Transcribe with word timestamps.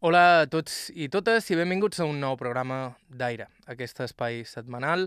Hola 0.00 0.20
a 0.40 0.44
tots 0.48 0.86
i 0.96 1.10
totes 1.12 1.50
i 1.52 1.56
benvinguts 1.58 1.98
a 2.00 2.06
un 2.08 2.22
nou 2.22 2.32
programa 2.40 2.76
d'Aire, 3.20 3.50
aquest 3.68 3.98
espai 4.00 4.38
setmanal 4.48 5.02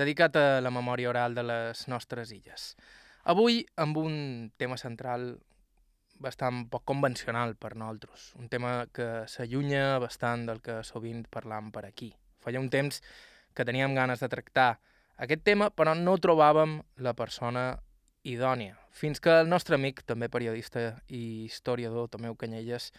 dedicat 0.00 0.38
a 0.40 0.44
la 0.64 0.70
memòria 0.72 1.10
oral 1.10 1.34
de 1.36 1.42
les 1.44 1.82
nostres 1.92 2.30
illes. 2.32 2.70
Avui 3.28 3.58
amb 3.76 3.98
un 4.00 4.14
tema 4.56 4.78
central 4.80 5.34
bastant 6.16 6.62
poc 6.72 6.86
convencional 6.88 7.52
per 7.60 7.74
nosaltres, 7.76 8.30
un 8.40 8.48
tema 8.48 8.86
que 8.88 9.26
s'allunya 9.28 9.98
bastant 10.00 10.46
del 10.48 10.62
que 10.64 10.78
sovint 10.80 11.26
parlam 11.28 11.68
per 11.74 11.82
aquí. 11.90 12.08
Feia 12.40 12.62
un 12.62 12.70
temps 12.72 13.02
que 13.52 13.66
teníem 13.68 13.92
ganes 13.92 14.24
de 14.24 14.30
tractar 14.32 14.78
aquest 15.18 15.44
tema, 15.44 15.68
però 15.68 15.92
no 15.92 16.16
trobàvem 16.16 16.78
la 17.04 17.12
persona 17.12 17.66
idònia, 18.24 18.80
fins 18.96 19.20
que 19.20 19.42
el 19.42 19.52
nostre 19.52 19.76
amic, 19.76 20.06
també 20.08 20.30
periodista 20.32 21.02
i 21.12 21.44
historiador, 21.50 22.08
Tomeu 22.08 22.32
Canyelles, 22.32 22.94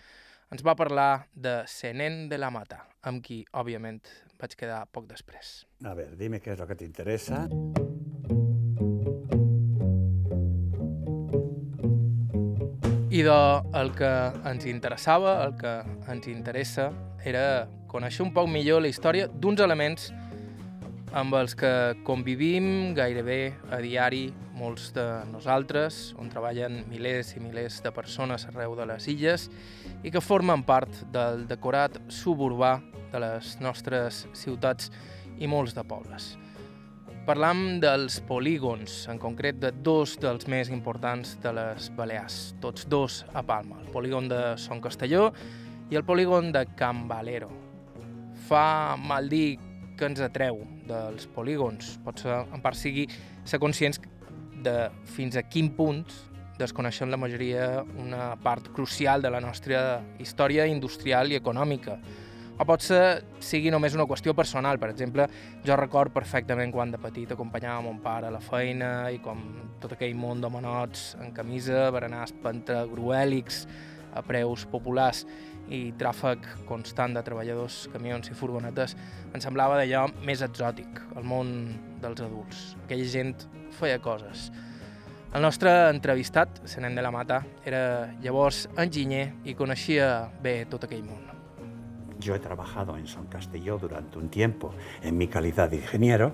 ens 0.52 0.64
va 0.66 0.76
parlar 0.76 1.28
de 1.34 1.62
Senén 1.68 2.28
de 2.30 2.38
la 2.38 2.50
Mata, 2.52 2.84
amb 3.04 3.24
qui, 3.24 3.44
òbviament, 3.54 4.02
vaig 4.40 4.56
quedar 4.60 4.84
poc 4.92 5.08
després. 5.08 5.64
A 5.86 5.94
ver, 5.94 6.16
dime 6.18 6.42
qué 6.42 6.54
es 6.54 6.60
lo 6.60 6.68
que 6.68 6.76
te 6.76 6.86
interesa. 6.86 7.48
I 13.14 13.22
de, 13.22 13.40
el 13.78 13.92
que 13.94 14.12
ens 14.50 14.66
interessava, 14.66 15.38
el 15.46 15.56
que 15.60 15.74
ens 16.10 16.28
interessa, 16.28 16.90
era 17.24 17.68
conèixer 17.88 18.26
un 18.26 18.34
poc 18.34 18.50
millor 18.50 18.82
la 18.82 18.90
història 18.90 19.28
d'uns 19.30 19.62
elements 19.62 20.10
amb 21.14 21.36
els 21.38 21.54
que 21.54 21.70
convivim 22.08 22.96
gairebé 22.98 23.54
a 23.70 23.78
diari 23.84 24.26
molts 24.54 24.92
de 24.94 25.06
nosaltres, 25.32 26.14
on 26.22 26.30
treballen 26.30 26.84
milers 26.90 27.34
i 27.38 27.42
milers 27.42 27.80
de 27.84 27.92
persones 27.94 28.46
arreu 28.50 28.76
de 28.78 28.86
les 28.90 29.08
illes 29.12 29.50
i 30.04 30.12
que 30.14 30.22
formen 30.22 30.64
part 30.68 31.04
del 31.14 31.48
decorat 31.50 31.98
suburbà 32.08 32.78
de 33.12 33.22
les 33.22 33.58
nostres 33.62 34.24
ciutats 34.38 34.92
i 35.42 35.50
molts 35.50 35.74
de 35.74 35.84
pobles. 35.86 36.34
Parlam 37.24 37.80
dels 37.80 38.18
polígons, 38.28 39.06
en 39.08 39.16
concret 39.16 39.56
de 39.56 39.70
dos 39.72 40.18
dels 40.20 40.44
més 40.52 40.68
importants 40.74 41.38
de 41.44 41.54
les 41.56 41.88
Balears, 41.96 42.40
tots 42.60 42.84
dos 42.92 43.22
a 43.32 43.46
Palma, 43.48 43.80
el 43.80 43.92
polígon 43.94 44.28
de 44.28 44.42
Son 44.60 44.82
Castelló 44.84 45.30
i 45.90 45.96
el 45.96 46.04
polígon 46.04 46.52
de 46.52 46.66
Can 46.76 47.08
Valero. 47.08 47.48
Fa 48.50 48.98
mal 49.00 49.32
dir 49.32 49.56
que 49.96 50.10
ens 50.10 50.20
atreu 50.26 50.66
dels 50.84 51.30
polígons. 51.32 51.96
Potser, 52.04 52.42
en 52.44 52.64
part, 52.64 52.76
sigui 52.76 53.08
ser 53.48 53.60
conscients 53.64 54.02
de 54.64 54.90
fins 55.16 55.38
a 55.38 55.44
quin 55.46 55.72
punt 55.76 56.04
desconeixem 56.60 57.10
la 57.10 57.18
majoria 57.18 57.84
una 58.00 58.34
part 58.42 58.70
crucial 58.74 59.22
de 59.22 59.32
la 59.34 59.42
nostra 59.42 60.02
història 60.22 60.68
industrial 60.70 61.32
i 61.32 61.40
econòmica. 61.40 61.98
O 62.54 62.66
potser 62.70 63.24
sigui 63.42 63.72
només 63.74 63.96
una 63.98 64.06
qüestió 64.06 64.36
personal. 64.38 64.78
Per 64.80 64.92
exemple, 64.94 65.26
jo 65.66 65.78
record 65.80 66.14
perfectament 66.14 66.72
quan 66.72 66.92
de 66.94 67.00
petit 67.02 67.32
acompanyava 67.34 67.82
mon 67.82 67.98
pare 68.04 68.30
a 68.30 68.34
la 68.34 68.42
feina 68.44 69.10
i 69.10 69.18
com 69.24 69.42
tot 69.82 69.96
aquell 69.96 70.14
món 70.16 70.44
de 70.44 70.52
manots 70.54 71.16
en 71.20 71.34
camisa, 71.34 71.88
berenars 71.92 72.36
pantagruèlics 72.44 73.66
a 74.14 74.22
preus 74.22 74.68
populars 74.70 75.24
i 75.74 75.88
tràfic 75.98 76.46
constant 76.70 77.16
de 77.18 77.24
treballadors, 77.26 77.88
camions 77.94 78.30
i 78.30 78.38
furgonetes, 78.38 78.94
em 79.34 79.42
semblava 79.42 79.80
d'allò 79.80 80.06
més 80.28 80.44
exòtic, 80.46 81.02
el 81.18 81.26
món 81.26 81.56
dels 82.04 82.22
adults. 82.22 82.76
Aquella 82.86 83.08
gent 83.10 83.48
feia 83.80 84.02
coses. 84.04 84.50
El 85.34 85.42
nostre 85.42 85.72
entrevistat, 85.90 86.60
Senent 86.70 86.94
de 86.94 87.02
la 87.02 87.10
Mata, 87.10 87.40
era 87.66 88.12
llavors 88.22 88.68
enginyer 88.78 89.32
i 89.50 89.56
coneixia 89.58 90.28
bé 90.44 90.60
tot 90.70 90.86
aquell 90.86 91.02
món. 91.08 91.24
Yo 92.20 92.36
he 92.36 92.40
trabajado 92.40 92.98
en 92.98 93.08
San 93.08 93.26
Castelló 93.28 93.80
durante 93.80 94.20
un 94.20 94.30
tiempo 94.30 94.74
en 95.02 95.18
mi 95.18 95.28
calidad 95.28 95.72
de 95.72 95.78
ingeniero, 95.78 96.34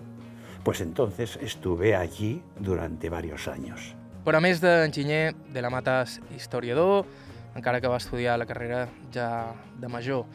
pues 0.64 0.81
entonces 0.81 1.40
estuve 1.42 1.95
allí 1.95 2.44
durante 2.59 3.09
varios 3.09 3.47
años. 3.47 3.96
Però 4.25 4.38
a 4.38 4.44
més 4.44 4.59
d'enginyer, 4.62 5.34
de 5.50 5.62
la 5.63 5.72
Mata 5.72 6.02
és 6.03 6.19
historiador, 6.35 7.08
encara 7.56 7.79
que 7.81 7.90
va 7.90 7.97
estudiar 7.97 8.35
la 8.38 8.46
carrera 8.46 8.84
ja 9.16 9.56
de 9.79 9.88
major. 9.88 10.25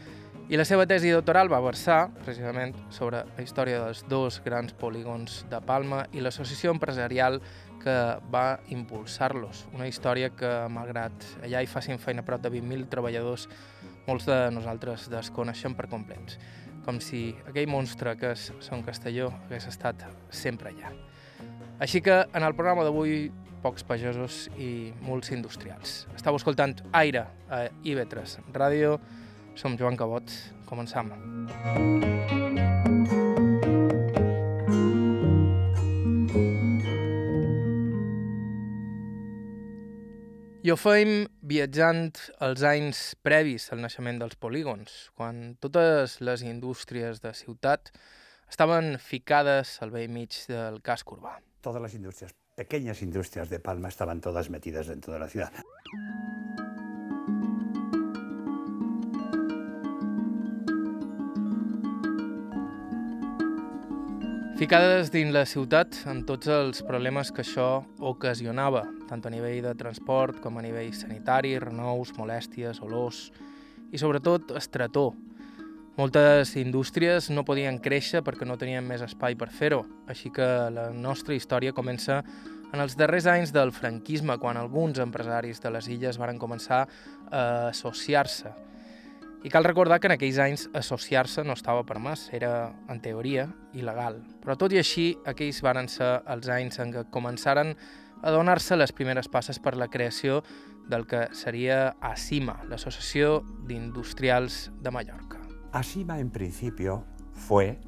I 0.44 0.58
la 0.60 0.64
seva 0.68 0.84
tesi 0.84 1.08
doctoral 1.08 1.48
va 1.48 1.56
versar, 1.64 2.10
precisament, 2.20 2.74
sobre 2.92 3.22
la 3.24 3.44
història 3.44 3.78
dels 3.86 4.02
dos 4.12 4.42
grans 4.44 4.74
polígons 4.76 5.38
de 5.48 5.60
Palma 5.64 6.02
i 6.12 6.20
l'associació 6.20 6.74
empresarial 6.74 7.38
que 7.80 7.94
va 8.32 8.58
impulsar-los. 8.68 9.62
Una 9.72 9.88
història 9.88 10.28
que, 10.36 10.50
malgrat 10.68 11.24
allà 11.40 11.64
hi 11.64 11.70
facin 11.70 11.96
feina 11.96 12.26
prop 12.28 12.44
de 12.44 12.52
20.000 12.52 12.90
treballadors, 12.92 13.48
molts 14.04 14.28
de 14.28 14.38
nosaltres 14.52 15.08
desconeixem 15.08 15.72
per 15.78 15.88
complets, 15.88 16.36
com 16.84 17.00
si 17.00 17.30
aquell 17.48 17.72
monstre 17.72 18.12
que 18.20 18.36
és 18.36 18.50
Son 18.60 18.84
Castelló 18.84 19.32
hagués 19.46 19.72
estat 19.72 20.04
sempre 20.28 20.74
allà. 20.74 20.92
Així 21.80 22.04
que 22.04 22.20
en 22.20 22.44
el 22.44 22.52
programa 22.52 22.84
d'avui 22.84 23.30
pocs 23.64 23.82
pagesos 23.88 24.50
i 24.60 24.92
molts 25.00 25.32
industrials. 25.32 26.02
Estau 26.12 26.36
escoltant 26.36 26.76
Aire 26.92 27.30
a 27.48 27.64
IB3 27.80 28.42
Ràdio. 28.52 28.98
Som 29.54 29.78
Joan 29.78 29.96
Cabot. 29.96 30.30
Començam. 30.66 31.12
I 40.64 40.70
ho 40.72 40.78
fèiem 40.80 41.26
viatjant 41.44 42.14
als 42.40 42.62
anys 42.64 43.00
previs 43.20 43.66
al 43.74 43.82
naixement 43.84 44.22
dels 44.22 44.38
polígons, 44.40 44.94
quan 45.12 45.58
totes 45.60 46.22
les 46.24 46.40
indústries 46.40 47.20
de 47.20 47.34
ciutat 47.36 47.92
estaven 48.48 48.96
ficades 48.96 49.76
al 49.84 49.92
vell 49.92 50.08
mig 50.08 50.32
del 50.48 50.80
casc 50.80 51.12
urbà. 51.12 51.36
Todas 51.60 51.84
las 51.84 51.92
industrias, 51.92 52.32
pequeñas 52.56 53.02
industrias 53.02 53.50
de 53.50 53.60
Palma 53.60 53.92
estaban 53.92 54.22
todas 54.22 54.48
metidas 54.48 54.86
dentro 54.86 55.12
de 55.12 55.18
la 55.18 55.28
ciudad. 55.28 55.52
Ficades 64.54 65.08
dins 65.10 65.32
la 65.34 65.40
ciutat 65.50 65.96
amb 66.06 66.22
tots 66.28 66.46
els 66.46 66.78
problemes 66.86 67.32
que 67.34 67.42
això 67.42 67.82
ocasionava, 67.98 68.84
tant 69.08 69.24
a 69.26 69.32
nivell 69.32 69.64
de 69.64 69.72
transport 69.74 70.36
com 70.44 70.60
a 70.60 70.62
nivell 70.62 70.92
sanitari, 70.94 71.56
renous, 71.58 72.12
molèsties, 72.14 72.78
olors 72.86 73.32
i 73.90 73.98
sobretot 73.98 74.52
estretor. 74.54 75.10
Moltes 75.98 76.54
indústries 76.62 77.32
no 77.34 77.42
podien 77.42 77.80
créixer 77.82 78.22
perquè 78.22 78.46
no 78.46 78.54
tenien 78.54 78.86
més 78.86 79.02
espai 79.02 79.34
per 79.34 79.50
fer-ho, 79.50 79.82
així 80.06 80.30
que 80.30 80.46
la 80.70 80.86
nostra 80.94 81.34
història 81.34 81.74
comença 81.74 82.20
en 82.70 82.78
els 82.78 82.94
darrers 82.94 83.26
anys 83.26 83.50
del 83.50 83.74
franquisme, 83.74 84.38
quan 84.38 84.54
alguns 84.56 85.02
empresaris 85.02 85.58
de 85.66 85.74
les 85.74 85.90
illes 85.90 86.18
varen 86.22 86.38
començar 86.38 86.84
a 87.26 87.42
associar-se 87.72 88.54
i 89.44 89.50
cal 89.52 89.64
recordar 89.64 90.00
que 90.00 90.08
en 90.08 90.14
aquells 90.14 90.38
anys 90.40 90.62
associar-se 90.72 91.44
no 91.44 91.52
estava 91.52 91.84
permès, 91.84 92.30
era, 92.32 92.72
en 92.88 93.00
teoria, 93.04 93.44
il·legal. 93.76 94.22
Però 94.40 94.56
tot 94.56 94.72
i 94.72 94.80
així, 94.80 95.10
aquells 95.28 95.60
varen 95.62 95.90
ser 95.92 96.22
els 96.32 96.48
anys 96.48 96.80
en 96.80 96.94
què 96.94 97.02
començaren 97.12 97.74
a 98.24 98.32
donar-se 98.32 98.78
les 98.80 98.94
primeres 98.96 99.28
passes 99.28 99.60
per 99.60 99.74
la 99.76 99.90
creació 99.92 100.40
del 100.88 101.04
que 101.06 101.26
seria 101.36 101.94
ACIMA, 102.00 102.62
l'Associació 102.70 103.42
d'Industrials 103.68 104.70
de 104.80 104.90
Mallorca. 104.90 105.42
ASIMA 105.72 106.18
en 106.20 106.30
principio 106.30 107.04
fue 107.34 107.78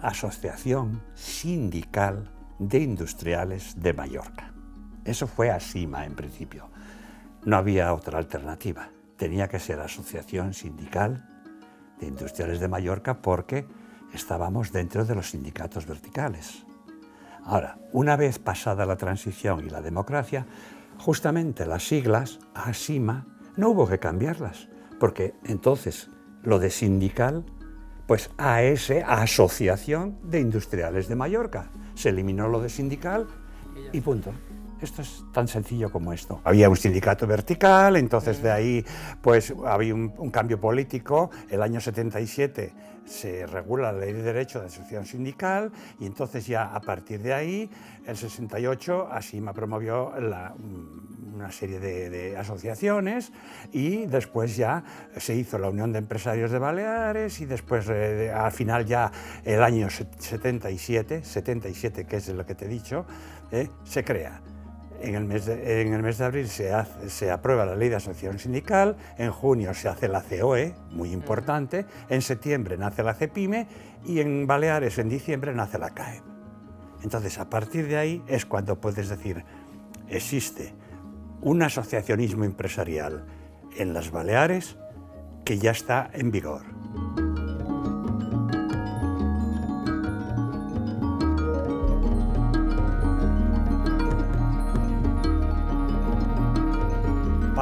Asociación 0.00 1.00
Sindical 1.14 2.28
de 2.58 2.80
Industriales 2.80 3.74
de 3.78 3.92
Mallorca. 3.92 4.52
Eso 5.04 5.28
fue 5.28 5.50
ASIMA 5.50 6.06
en 6.06 6.16
principio. 6.16 6.70
No 7.44 7.56
había 7.56 7.94
otra 7.94 8.18
alternativa. 8.18 8.90
Tenía 9.22 9.46
que 9.46 9.60
ser 9.60 9.78
Asociación 9.78 10.52
Sindical 10.52 11.24
de 12.00 12.08
Industriales 12.08 12.58
de 12.58 12.66
Mallorca 12.66 13.22
porque 13.22 13.68
estábamos 14.12 14.72
dentro 14.72 15.04
de 15.04 15.14
los 15.14 15.30
sindicatos 15.30 15.86
verticales. 15.86 16.66
Ahora, 17.44 17.78
una 17.92 18.16
vez 18.16 18.40
pasada 18.40 18.84
la 18.84 18.96
transición 18.96 19.64
y 19.64 19.70
la 19.70 19.80
democracia, 19.80 20.44
justamente 20.98 21.66
las 21.66 21.86
siglas 21.86 22.40
ASIMA 22.52 23.24
no 23.56 23.68
hubo 23.68 23.86
que 23.86 24.00
cambiarlas, 24.00 24.68
porque 24.98 25.34
entonces 25.44 26.10
lo 26.42 26.58
de 26.58 26.70
sindical, 26.70 27.44
pues 28.08 28.28
AS, 28.38 28.90
Asociación 29.06 30.18
de 30.24 30.40
Industriales 30.40 31.06
de 31.06 31.14
Mallorca. 31.14 31.70
Se 31.94 32.08
eliminó 32.08 32.48
lo 32.48 32.60
de 32.60 32.70
sindical 32.70 33.28
y 33.92 34.00
punto. 34.00 34.32
Esto 34.82 35.00
es 35.02 35.24
tan 35.32 35.46
sencillo 35.46 35.92
como 35.92 36.12
esto. 36.12 36.40
Había 36.42 36.68
un 36.68 36.76
sindicato 36.76 37.24
vertical, 37.24 37.96
entonces 37.96 38.42
de 38.42 38.50
ahí 38.50 38.84
pues 39.20 39.54
había 39.64 39.94
un, 39.94 40.30
cambio 40.32 40.60
político. 40.60 41.30
El 41.48 41.62
año 41.62 41.80
77 41.80 42.72
se 43.04 43.46
regula 43.46 43.92
la 43.92 44.00
ley 44.00 44.12
de 44.12 44.22
derecho 44.22 44.58
de 44.58 44.66
asociación 44.66 45.06
sindical 45.06 45.70
y 46.00 46.06
entonces 46.06 46.48
ya 46.48 46.74
a 46.74 46.80
partir 46.80 47.22
de 47.22 47.32
ahí, 47.32 47.70
el 48.06 48.16
68, 48.16 49.08
Asima 49.12 49.52
promovió 49.52 50.18
la, 50.18 50.52
una 51.32 51.52
serie 51.52 51.78
de, 51.78 52.10
de, 52.10 52.36
asociaciones 52.36 53.32
y 53.70 54.06
después 54.06 54.56
ya 54.56 54.82
se 55.16 55.36
hizo 55.36 55.58
la 55.58 55.68
Unión 55.68 55.92
de 55.92 56.00
Empresarios 56.00 56.50
de 56.50 56.58
Baleares 56.58 57.40
y 57.40 57.46
después 57.46 57.86
eh, 57.88 58.32
al 58.34 58.50
final 58.50 58.84
ya 58.84 59.12
el 59.44 59.62
año 59.62 59.88
77, 59.90 61.22
77 61.22 62.04
que 62.04 62.16
es 62.16 62.28
lo 62.30 62.44
que 62.44 62.56
te 62.56 62.64
he 62.64 62.68
dicho, 62.68 63.06
eh, 63.52 63.68
se 63.84 64.02
crea 64.02 64.40
en 65.02 65.14
el, 65.14 65.24
mes 65.24 65.46
de, 65.46 65.82
en 65.82 65.92
el 65.92 66.02
mes 66.02 66.18
de 66.18 66.24
abril 66.24 66.48
se, 66.48 66.72
hace, 66.72 67.10
se, 67.10 67.30
aprueba 67.30 67.66
la 67.66 67.76
ley 67.76 67.88
de 67.88 67.96
asociación 67.96 68.38
sindical, 68.38 68.96
en 69.18 69.30
junio 69.30 69.74
se 69.74 69.88
hace 69.88 70.08
la 70.08 70.22
COE, 70.22 70.74
muy 70.90 71.12
importante, 71.12 71.86
en 72.08 72.22
septiembre 72.22 72.76
nace 72.76 73.02
la 73.02 73.14
CEPIME 73.14 73.66
y 74.04 74.20
en 74.20 74.46
Baleares 74.46 74.98
en 74.98 75.08
diciembre 75.08 75.54
nace 75.54 75.78
la 75.78 75.90
CAE. 75.90 76.22
Entonces, 77.02 77.38
a 77.38 77.50
partir 77.50 77.88
de 77.88 77.96
ahí 77.96 78.22
es 78.26 78.46
cuando 78.46 78.80
puedes 78.80 79.08
decir, 79.08 79.44
existe 80.08 80.72
un 81.40 81.62
asociacionismo 81.62 82.44
empresarial 82.44 83.26
en 83.76 83.92
las 83.92 84.10
Baleares 84.10 84.76
que 85.44 85.58
ya 85.58 85.72
está 85.72 86.10
en 86.12 86.30
vigor. 86.30 86.62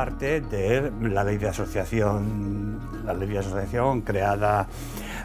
Parte 0.00 0.40
de 0.40 0.90
la 1.02 1.22
ley 1.22 1.36
de 1.36 1.48
asociación, 1.48 2.80
la 3.04 3.12
ley 3.12 3.28
de 3.28 3.40
asociación 3.40 4.00
creada 4.00 4.66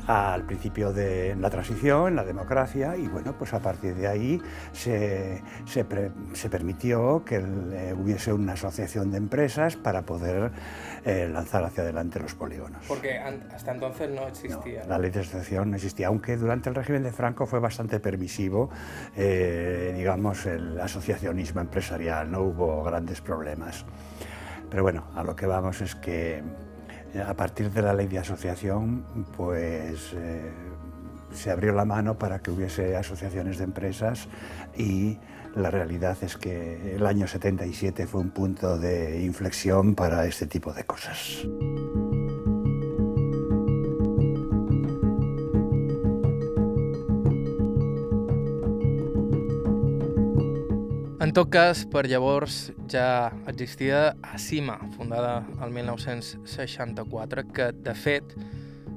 al 0.05 0.43
principio 0.43 0.91
de 0.91 1.33
la 1.37 1.49
transición, 1.49 2.13
la 2.13 2.25
democracia, 2.25 2.97
y 2.97 3.07
bueno, 3.07 3.33
pues 3.39 3.53
a 3.53 3.59
partir 3.59 3.95
de 3.95 4.05
ahí 4.09 4.41
se, 4.73 5.41
se, 5.65 5.85
pre, 5.85 6.11
se 6.33 6.49
permitió 6.49 7.23
que 7.23 7.37
eh, 7.37 7.95
hubiese 7.97 8.33
una 8.33 8.53
asociación 8.53 9.11
de 9.11 9.17
empresas 9.17 9.77
para 9.77 10.01
poder 10.01 10.51
eh, 11.05 11.29
lanzar 11.31 11.63
hacia 11.63 11.83
adelante 11.83 12.19
los 12.19 12.35
polígonos. 12.35 12.83
Porque 12.85 13.17
hasta 13.17 13.71
entonces 13.71 14.09
no 14.09 14.27
existía. 14.27 14.83
No, 14.83 14.89
la 14.89 14.99
ley 14.99 15.09
de 15.09 15.21
asociación 15.21 15.69
no 15.69 15.77
existía, 15.77 16.07
aunque 16.07 16.35
durante 16.35 16.67
el 16.67 16.75
régimen 16.75 17.01
de 17.03 17.13
Franco 17.13 17.45
fue 17.45 17.59
bastante 17.59 18.01
permisivo, 18.01 18.69
eh, 19.15 19.93
digamos, 19.95 20.45
el 20.45 20.77
asociacionismo 20.81 21.61
empresarial, 21.61 22.29
no 22.29 22.41
hubo 22.41 22.83
grandes 22.83 23.21
problemas. 23.21 23.85
Pero 24.69 24.83
bueno, 24.83 25.05
a 25.15 25.23
lo 25.23 25.35
que 25.35 25.45
vamos 25.45 25.81
es 25.81 25.95
que 25.95 26.43
eh, 27.13 27.21
a 27.21 27.33
partir 27.33 27.71
de 27.71 27.81
la 27.81 27.93
ley 27.93 28.07
de 28.07 28.19
asociación, 28.19 29.05
pues 29.35 30.13
eh, 30.13 30.51
se 31.33 31.51
abrió 31.51 31.73
la 31.73 31.85
mano 31.85 32.17
para 32.17 32.39
que 32.39 32.51
hubiese 32.51 32.95
asociaciones 32.95 33.57
de 33.57 33.63
empresas 33.63 34.27
y 34.75 35.17
la 35.55 35.71
realidad 35.71 36.17
es 36.21 36.35
que 36.37 36.95
el 36.95 37.05
año 37.05 37.27
77 37.27 38.07
fue 38.07 38.21
un 38.21 38.31
punto 38.31 38.77
de 38.77 39.23
inflexión 39.23 39.95
para 39.95 40.25
este 40.25 40.47
tipo 40.47 40.73
de 40.73 40.83
cosas. 40.83 41.45
En 51.25 51.31
tot 51.33 51.49
cas, 51.49 51.79
per 51.89 52.03
llavors 52.05 52.67
ja 52.91 53.31
existia 53.49 54.11
ACIMA, 54.35 54.75
fundada 54.93 55.39
el 55.65 55.71
1964, 55.73 57.43
que, 57.49 57.71
de 57.73 57.95
fet, 57.97 58.35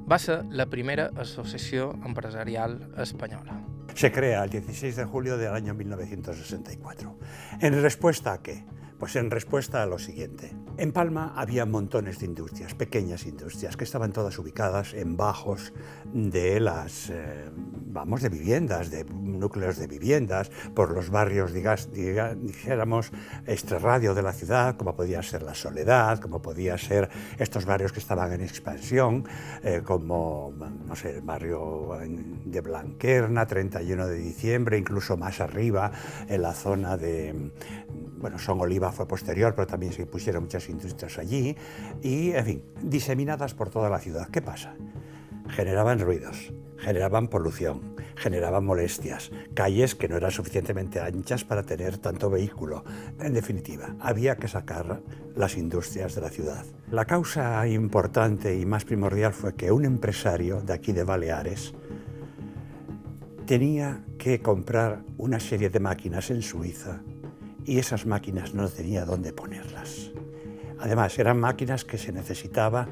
va 0.05 0.19
ser 0.21 0.43
la 0.53 0.67
primera 0.69 1.07
associació 1.17 1.87
empresarial 2.05 2.77
espanyola. 3.01 3.57
Se 3.95 4.11
crea 4.11 4.43
el 4.43 4.51
16 4.51 4.95
de 5.01 5.05
julio 5.05 5.39
del 5.39 5.55
año 5.55 5.73
1964. 5.73 7.17
¿En 7.61 7.81
respuesta 7.81 8.33
a 8.33 8.43
qué? 8.43 8.63
Pues 8.99 9.15
en 9.15 9.31
respuesta 9.31 9.81
a 9.81 9.85
lo 9.85 9.97
siguiente. 9.97 10.51
En 10.77 10.91
Palma 10.91 11.33
había 11.37 11.65
montones 11.65 12.19
de 12.19 12.25
industrias, 12.25 12.73
pequeñas 12.73 13.25
industrias, 13.25 13.77
que 13.77 13.85
estaban 13.85 14.11
todas 14.11 14.37
ubicadas 14.39 14.93
en 14.93 15.15
bajos 15.15 15.73
de 16.13 16.59
las, 16.59 17.09
eh, 17.09 17.49
vamos, 17.53 18.21
de 18.21 18.27
viviendas, 18.27 18.91
de 18.91 19.05
núcleos 19.05 19.77
de 19.77 19.87
viviendas, 19.87 20.51
por 20.75 20.91
los 20.91 21.09
barrios, 21.09 21.53
digas, 21.53 21.93
diga, 21.93 22.35
dijéramos, 22.35 23.11
extrarradio 23.47 24.13
de 24.13 24.21
la 24.21 24.33
ciudad, 24.33 24.75
como 24.75 24.97
podía 24.97 25.23
ser 25.23 25.43
La 25.43 25.55
Soledad, 25.55 26.19
como 26.19 26.41
podía 26.41 26.77
ser 26.77 27.09
estos 27.37 27.65
barrios 27.65 27.93
que 27.93 27.99
estaban 27.99 28.33
en 28.33 28.41
expansión, 28.41 29.23
eh, 29.63 29.81
como, 29.83 30.53
no 30.85 30.95
sé, 30.97 31.15
el 31.15 31.21
barrio 31.21 31.97
de 32.45 32.61
Blanquerna, 32.61 33.45
31 33.45 34.07
de 34.07 34.17
diciembre, 34.17 34.77
incluso 34.77 35.15
más 35.15 35.39
arriba, 35.39 35.91
en 36.27 36.41
la 36.41 36.53
zona 36.53 36.97
de, 36.97 37.51
bueno, 38.19 38.37
Son 38.37 38.59
Oliva 38.61 38.91
fue 38.91 39.07
posterior, 39.07 39.53
pero 39.55 39.67
también 39.67 39.93
se 39.93 40.05
pusieron 40.05 40.43
muchas 40.43 40.67
industrias 40.69 41.17
allí 41.17 41.55
y, 42.01 42.31
en 42.31 42.45
fin, 42.45 42.63
diseminadas 42.81 43.53
por 43.53 43.69
toda 43.69 43.89
la 43.89 43.99
ciudad. 43.99 44.27
¿Qué 44.29 44.41
pasa? 44.41 44.75
Generaban 45.49 45.99
ruidos, 45.99 46.51
generaban 46.77 47.27
polución, 47.27 47.95
generaban 48.15 48.65
molestias, 48.65 49.31
calles 49.53 49.95
que 49.95 50.07
no 50.07 50.17
eran 50.17 50.31
suficientemente 50.31 50.99
anchas 50.99 51.43
para 51.43 51.63
tener 51.63 51.97
tanto 51.97 52.29
vehículo. 52.29 52.83
En 53.19 53.33
definitiva, 53.33 53.95
había 53.99 54.35
que 54.35 54.47
sacar 54.47 55.01
las 55.35 55.57
industrias 55.57 56.15
de 56.15 56.21
la 56.21 56.29
ciudad. 56.29 56.65
La 56.91 57.05
causa 57.05 57.65
importante 57.67 58.57
y 58.57 58.65
más 58.65 58.85
primordial 58.85 59.33
fue 59.33 59.55
que 59.55 59.71
un 59.71 59.85
empresario 59.85 60.61
de 60.61 60.73
aquí 60.73 60.91
de 60.91 61.03
Baleares 61.03 61.73
tenía 63.45 64.03
que 64.17 64.41
comprar 64.41 65.03
una 65.17 65.39
serie 65.39 65.69
de 65.69 65.79
máquinas 65.79 66.29
en 66.29 66.41
Suiza 66.41 67.01
y 67.69 67.77
esas 67.77 68.07
máquinas 68.07 68.55
no 68.55 68.67
tenía 68.67 69.05
dónde 69.05 69.31
ponerlas. 69.31 70.09
Además, 70.79 71.19
eran 71.19 71.39
máquinas 71.39 71.85
que 71.85 71.99
se 71.99 72.11
necesitaba 72.11 72.87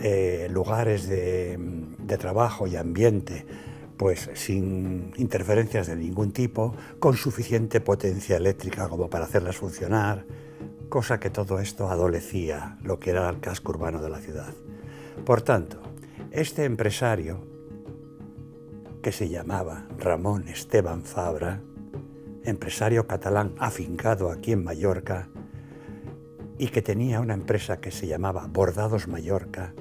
eh, 0.00 0.46
lugares 0.52 1.08
de, 1.08 1.58
de 1.98 2.16
trabajo 2.16 2.68
y 2.68 2.76
ambiente 2.76 3.44
pues 3.96 4.30
sin 4.34 5.12
interferencias 5.16 5.86
de 5.86 5.96
ningún 5.96 6.32
tipo, 6.32 6.74
con 6.98 7.16
suficiente 7.16 7.80
potencia 7.80 8.36
eléctrica 8.36 8.88
como 8.88 9.08
para 9.08 9.24
hacerlas 9.24 9.56
funcionar, 9.56 10.24
cosa 10.88 11.20
que 11.20 11.30
todo 11.30 11.60
esto 11.60 11.88
adolecía 11.88 12.76
lo 12.82 12.98
que 12.98 13.10
era 13.10 13.28
el 13.28 13.40
casco 13.40 13.70
urbano 13.72 14.02
de 14.02 14.10
la 14.10 14.18
ciudad. 14.18 14.52
Por 15.24 15.42
tanto, 15.42 15.80
este 16.32 16.64
empresario, 16.64 17.40
que 19.00 19.12
se 19.12 19.28
llamaba 19.28 19.86
Ramón 19.98 20.48
Esteban 20.48 21.02
Fabra, 21.02 21.60
empresario 22.44 23.06
catalán 23.06 23.54
afincado 23.58 24.30
aquí 24.30 24.52
en 24.52 24.64
Mallorca 24.64 25.28
y 26.58 26.68
que 26.68 26.82
tenía 26.82 27.20
una 27.20 27.34
empresa 27.34 27.80
que 27.80 27.90
se 27.90 28.06
llamaba 28.06 28.46
Bordados 28.46 29.08
Mallorca, 29.08 29.74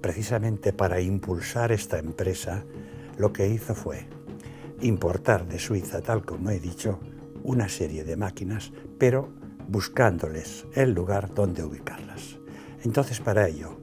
precisamente 0.00 0.72
para 0.72 1.00
impulsar 1.00 1.72
esta 1.72 1.98
empresa, 1.98 2.64
lo 3.16 3.32
que 3.32 3.48
hizo 3.48 3.74
fue 3.74 4.08
importar 4.80 5.46
de 5.46 5.58
Suiza, 5.58 6.02
tal 6.02 6.24
como 6.24 6.50
he 6.50 6.60
dicho, 6.60 6.98
una 7.42 7.68
serie 7.68 8.04
de 8.04 8.16
máquinas, 8.16 8.72
pero 8.98 9.30
buscándoles 9.68 10.66
el 10.74 10.92
lugar 10.92 11.32
donde 11.34 11.64
ubicarlas. 11.64 12.38
Entonces, 12.84 13.20
para 13.20 13.48
ello, 13.48 13.78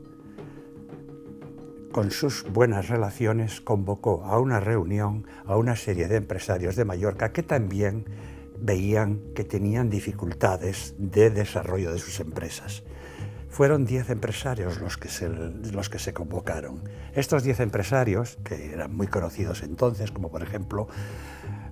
con 1.93 2.11
sus 2.11 2.43
buenas 2.51 2.89
relaciones, 2.89 3.61
convocó 3.61 4.25
a 4.25 4.39
una 4.39 4.59
reunión 4.59 5.25
a 5.45 5.55
una 5.55 5.77
serie 5.77 6.09
de 6.09 6.17
empresarios 6.17 6.75
de 6.75 6.83
Mallorca 6.83 7.31
que 7.31 7.43
también 7.43 8.05
veían 8.59 9.21
que 9.35 9.43
tenían 9.45 9.89
dificultades 9.89 10.95
de 10.97 11.29
desarrollo 11.29 11.93
de 11.93 11.99
sus 11.99 12.19
empresas. 12.19 12.83
Fueron 13.49 13.85
10 13.85 14.09
empresarios 14.09 14.81
los 14.81 14.97
que, 14.97 15.07
se, 15.07 15.29
los 15.29 15.89
que 15.89 15.99
se 15.99 16.11
convocaron. 16.11 16.81
Estos 17.13 17.43
10 17.43 17.59
empresarios, 17.59 18.39
que 18.43 18.73
eran 18.73 18.95
muy 18.95 19.05
conocidos 19.05 19.61
entonces, 19.61 20.11
como 20.11 20.31
por 20.31 20.41
ejemplo 20.41 20.87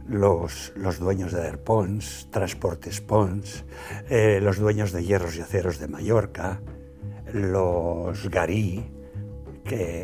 los, 0.07 0.71
los 0.75 0.99
dueños 0.99 1.31
de 1.33 1.41
Airpons, 1.41 2.27
Transportes 2.29 3.01
Pons, 3.01 3.65
eh, 4.09 4.39
los 4.41 4.59
dueños 4.59 4.91
de 4.91 5.03
Hierros 5.03 5.35
y 5.37 5.41
Aceros 5.41 5.79
de 5.79 5.87
Mallorca, 5.87 6.61
los 7.33 8.29
Garí, 8.29 9.00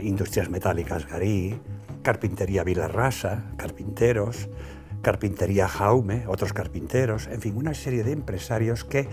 Industrias 0.02 0.50
Metálicas 0.50 1.08
Garí, 1.08 1.60
Carpintería 2.02 2.64
Vilarrasa, 2.64 3.52
carpinteros, 3.58 4.50
Carpintería 5.02 5.68
Jaume, 5.68 6.26
otros 6.28 6.54
carpinteros, 6.54 7.28
en 7.28 7.42
fin, 7.42 7.56
una 7.56 7.74
serie 7.74 8.04
de 8.04 8.12
empresarios 8.12 8.84
que 8.84 9.08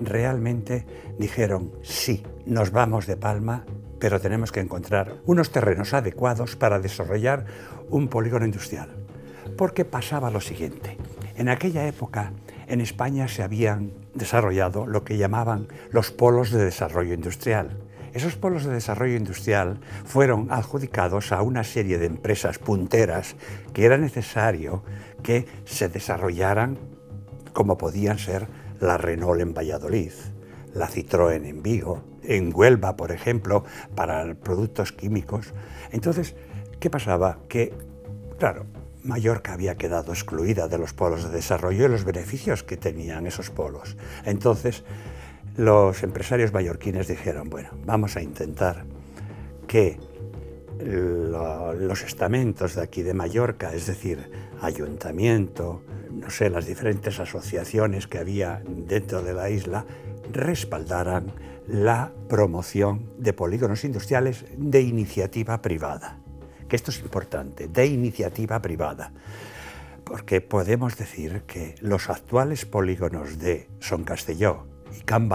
realmente 0.00 0.86
dijeron, 1.18 1.72
sí, 1.82 2.22
nos 2.46 2.70
vamos 2.70 3.06
de 3.06 3.16
Palma, 3.16 3.64
pero 3.98 4.20
tenemos 4.20 4.52
que 4.52 4.60
encontrar 4.60 5.16
unos 5.26 5.50
terrenos 5.50 5.94
adecuados 5.94 6.56
para 6.56 6.80
desarrollar 6.80 7.46
un 7.88 8.08
polígono 8.08 8.44
industrial. 8.44 8.88
Porque 9.56 9.84
pasaba 9.84 10.30
lo 10.30 10.40
siguiente, 10.40 10.96
en 11.36 11.48
aquella 11.48 11.86
época 11.86 12.32
en 12.66 12.80
España 12.80 13.28
se 13.28 13.42
habían 13.42 13.92
desarrollado 14.14 14.86
lo 14.86 15.04
que 15.04 15.16
llamaban 15.16 15.68
los 15.90 16.10
polos 16.10 16.50
de 16.50 16.64
desarrollo 16.64 17.14
industrial. 17.14 17.78
Esos 18.14 18.36
polos 18.36 18.64
de 18.64 18.72
desarrollo 18.72 19.16
industrial 19.16 19.80
fueron 20.04 20.50
adjudicados 20.50 21.32
a 21.32 21.42
una 21.42 21.64
serie 21.64 21.98
de 21.98 22.06
empresas 22.06 22.58
punteras 22.58 23.36
que 23.72 23.84
era 23.84 23.98
necesario 23.98 24.82
que 25.22 25.46
se 25.64 25.88
desarrollaran 25.88 26.78
como 27.52 27.78
podían 27.78 28.18
ser 28.18 28.46
la 28.80 28.98
Renault 28.98 29.40
en 29.40 29.54
Valladolid, 29.54 30.12
la 30.74 30.88
Citroën 30.88 31.44
en 31.44 31.62
Vigo, 31.62 32.04
en 32.22 32.52
Huelva, 32.54 32.96
por 32.96 33.10
ejemplo, 33.10 33.64
para 33.94 34.34
productos 34.34 34.92
químicos. 34.92 35.52
Entonces, 35.90 36.36
¿qué 36.78 36.90
pasaba? 36.90 37.38
Que, 37.48 37.74
claro, 38.38 38.66
Mallorca 39.02 39.54
había 39.54 39.76
quedado 39.76 40.12
excluida 40.12 40.68
de 40.68 40.78
los 40.78 40.92
polos 40.92 41.24
de 41.24 41.30
desarrollo 41.30 41.86
y 41.86 41.88
los 41.88 42.04
beneficios 42.04 42.62
que 42.62 42.76
tenían 42.76 43.26
esos 43.26 43.50
polos. 43.50 43.96
Entonces, 44.24 44.84
los 45.58 46.04
empresarios 46.04 46.52
mallorquines 46.52 47.08
dijeron, 47.08 47.50
bueno, 47.50 47.70
vamos 47.84 48.16
a 48.16 48.22
intentar 48.22 48.84
que 49.66 49.98
los 50.80 52.04
estamentos 52.04 52.76
de 52.76 52.82
aquí 52.82 53.02
de 53.02 53.12
Mallorca, 53.12 53.74
es 53.74 53.88
decir, 53.88 54.30
ayuntamiento, 54.62 55.82
no 56.12 56.30
sé, 56.30 56.48
las 56.48 56.66
diferentes 56.66 57.18
asociaciones 57.18 58.06
que 58.06 58.18
había 58.18 58.62
dentro 58.64 59.20
de 59.20 59.34
la 59.34 59.50
isla, 59.50 59.84
respaldaran 60.32 61.32
la 61.66 62.12
promoción 62.28 63.10
de 63.18 63.32
polígonos 63.32 63.82
industriales 63.82 64.44
de 64.56 64.82
iniciativa 64.82 65.60
privada. 65.60 66.20
Que 66.68 66.76
esto 66.76 66.92
es 66.92 67.00
importante, 67.00 67.66
de 67.66 67.86
iniciativa 67.86 68.62
privada. 68.62 69.12
Porque 70.04 70.40
podemos 70.40 70.96
decir 70.96 71.42
que 71.48 71.74
los 71.80 72.08
actuales 72.08 72.64
polígonos 72.64 73.40
de 73.40 73.68
Son 73.80 74.04
Castelló 74.04 74.67
y 74.96 75.02
Can 75.02 75.28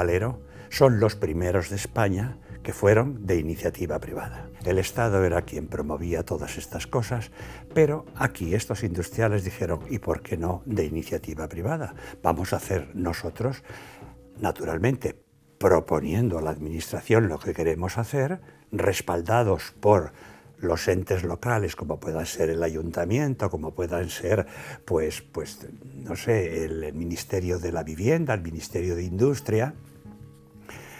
son 0.69 0.99
los 0.99 1.15
primeros 1.15 1.69
de 1.69 1.75
España 1.75 2.37
que 2.63 2.73
fueron 2.73 3.25
de 3.27 3.37
iniciativa 3.37 3.99
privada. 3.99 4.49
El 4.65 4.79
Estado 4.79 5.23
era 5.25 5.41
quien 5.43 5.67
promovía 5.67 6.23
todas 6.23 6.57
estas 6.57 6.87
cosas, 6.87 7.31
pero 7.73 8.05
aquí 8.15 8.55
estos 8.55 8.83
industriales 8.83 9.43
dijeron, 9.43 9.81
¿y 9.89 9.99
por 9.99 10.21
qué 10.21 10.37
no 10.37 10.63
de 10.65 10.85
iniciativa 10.85 11.47
privada? 11.49 11.93
Vamos 12.23 12.53
a 12.53 12.55
hacer 12.55 12.89
nosotros, 12.95 13.63
naturalmente, 14.39 15.21
proponiendo 15.59 16.39
a 16.39 16.41
la 16.41 16.51
Administración 16.51 17.27
lo 17.27 17.37
que 17.37 17.53
queremos 17.53 17.97
hacer, 17.97 18.41
respaldados 18.71 19.75
por 19.79 20.13
los 20.63 20.87
entes 20.87 21.23
locales, 21.23 21.75
como 21.75 21.99
puedan 21.99 22.25
ser 22.25 22.49
el 22.49 22.63
ayuntamiento, 22.63 23.49
como 23.49 23.71
puedan 23.71 24.09
ser, 24.09 24.47
pues, 24.85 25.21
pues 25.21 25.59
no 25.95 26.15
sé, 26.15 26.65
el 26.65 26.93
Ministerio 26.93 27.59
de 27.59 27.71
la 27.71 27.83
Vivienda, 27.83 28.33
el 28.33 28.41
Ministerio 28.41 28.95
de 28.95 29.03
Industria, 29.03 29.73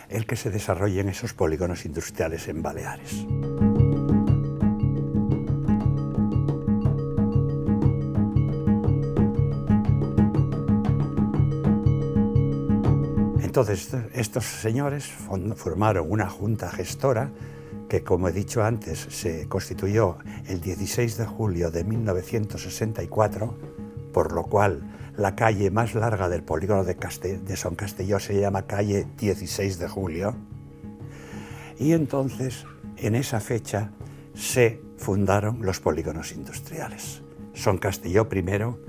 el 0.10 0.26
que 0.26 0.36
se 0.36 0.50
desarrollen 0.52 1.10
esos 1.10 1.34
polígonos 1.34 1.86
industriales 1.86 2.48
en 2.48 2.62
Baleares. 2.62 3.26
Entonces, 13.42 13.96
estos 14.14 14.46
señores 14.46 15.06
formaron 15.56 16.10
una 16.10 16.28
junta 16.28 16.72
gestora 16.72 17.30
que, 17.90 18.04
como 18.04 18.28
he 18.28 18.32
dicho 18.32 18.64
antes, 18.64 19.00
se 19.10 19.48
constituyó 19.48 20.18
el 20.48 20.62
16 20.62 21.18
de 21.18 21.26
julio 21.26 21.72
de 21.72 21.84
1964, 21.84 23.58
por 24.12 24.34
lo 24.34 24.44
cual 24.44 24.82
la 25.18 25.36
calle 25.36 25.70
más 25.70 25.94
larga 25.94 26.30
del 26.30 26.44
polígono 26.44 26.84
de, 26.84 27.56
Son 27.56 27.76
Castelló 27.76 28.20
se 28.20 28.40
llama 28.40 28.64
calle 28.64 29.08
16 29.18 29.80
de 29.80 29.88
julio. 29.88 30.36
Y 31.78 31.94
entonces, 31.94 32.66
en 32.98 33.16
esa 33.16 33.40
fecha, 33.40 33.92
se 34.34 34.82
fundaron 34.98 35.60
los 35.62 35.80
polígonos 35.80 36.32
industriales. 36.32 37.22
Son 37.54 37.78
Castelló 37.78 38.28
primero 38.30 38.80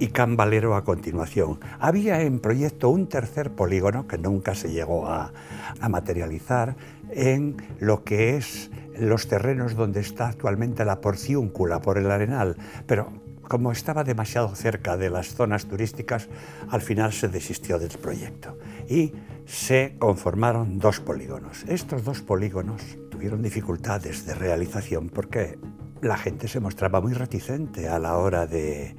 y 0.00 0.08
Can 0.08 0.36
Valero 0.36 0.74
a 0.74 0.82
continuación. 0.82 1.60
Había 1.78 2.22
en 2.22 2.40
proyecto 2.40 2.88
un 2.88 3.06
tercer 3.06 3.52
polígono 3.52 4.08
que 4.08 4.18
nunca 4.18 4.54
se 4.54 4.72
llegó 4.72 5.06
a, 5.06 5.32
a 5.78 5.88
materializar 5.88 6.74
en 7.10 7.56
lo 7.78 8.02
que 8.02 8.36
es 8.36 8.70
los 8.98 9.28
terrenos 9.28 9.76
donde 9.76 10.00
está 10.00 10.28
actualmente 10.28 10.84
la 10.84 11.00
porciúncula 11.00 11.80
por 11.80 11.98
el 11.98 12.10
Arenal, 12.10 12.56
pero 12.86 13.12
como 13.42 13.72
estaba 13.72 14.02
demasiado 14.02 14.54
cerca 14.54 14.96
de 14.96 15.10
las 15.10 15.34
zonas 15.34 15.66
turísticas, 15.66 16.28
al 16.70 16.80
final 16.80 17.12
se 17.12 17.28
desistió 17.28 17.78
del 17.78 17.90
proyecto 17.98 18.56
y 18.88 19.12
se 19.44 19.96
conformaron 19.98 20.78
dos 20.78 21.00
polígonos. 21.00 21.64
Estos 21.68 22.04
dos 22.04 22.22
polígonos 22.22 22.80
tuvieron 23.10 23.42
dificultades 23.42 24.24
de 24.24 24.34
realización 24.34 25.10
porque 25.10 25.58
la 26.00 26.16
gente 26.16 26.48
se 26.48 26.60
mostraba 26.60 27.00
muy 27.00 27.12
reticente 27.12 27.88
a 27.88 27.98
la 27.98 28.16
hora 28.16 28.46
de, 28.46 28.94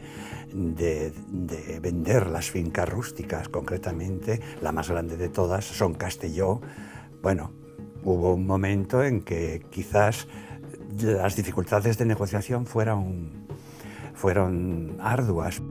vender 0.54 2.28
las 2.28 2.52
fincas 2.52 2.88
rústicas, 2.88 3.50
concretamente 3.50 4.40
la 4.62 4.72
más 4.72 4.90
grande 4.90 5.18
de 5.18 5.30
todas, 5.30 5.66
Son 5.66 5.94
Castelló. 5.94 6.62
Bueno, 7.22 7.52
hubo 8.04 8.34
un 8.34 8.46
momento 8.46 9.04
en 9.04 9.22
que 9.22 9.66
quizás 9.70 10.28
las 11.02 11.36
dificultades 11.36 11.98
de 11.98 12.06
negociación 12.06 12.66
fueron 12.66 13.42
fueron 14.14 14.98
arduas. 15.00 15.62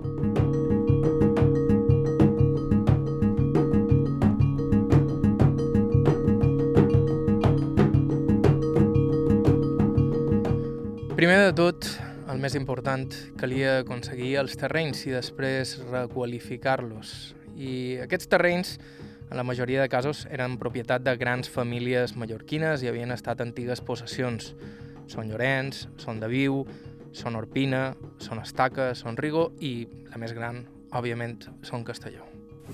Primer 11.14 11.38
de 11.38 11.52
el 12.30 12.38
més 12.38 12.54
important, 12.54 13.10
calia 13.40 13.80
aconseguir 13.80 14.36
els 14.38 14.54
terrenys 14.58 15.02
i 15.08 15.14
després 15.14 15.76
requalificar-los. 15.88 17.34
I 17.58 17.72
aquests 18.04 18.30
terrenys, 18.30 18.76
en 19.30 19.36
la 19.38 19.44
majoria 19.46 19.82
de 19.82 19.90
casos, 19.90 20.26
eren 20.30 20.58
propietat 20.60 21.02
de 21.06 21.16
grans 21.18 21.50
famílies 21.50 22.14
mallorquines 22.18 22.84
i 22.84 22.90
havien 22.90 23.10
estat 23.14 23.42
antigues 23.42 23.82
possessions. 23.82 24.52
Són 25.10 25.30
Llorenç, 25.30 25.88
són 25.98 26.22
de 26.22 26.30
Viu, 26.30 26.62
Son 27.12 27.34
Orpina, 27.34 27.96
Son 28.22 28.38
Estaca, 28.38 28.94
Son 28.94 29.16
Rigo 29.16 29.50
y 29.58 29.88
la 30.10 30.18
más 30.18 30.32
gran, 30.32 30.66
obviamente, 30.92 31.48
Son 31.62 31.82
Castelló. 31.82 32.24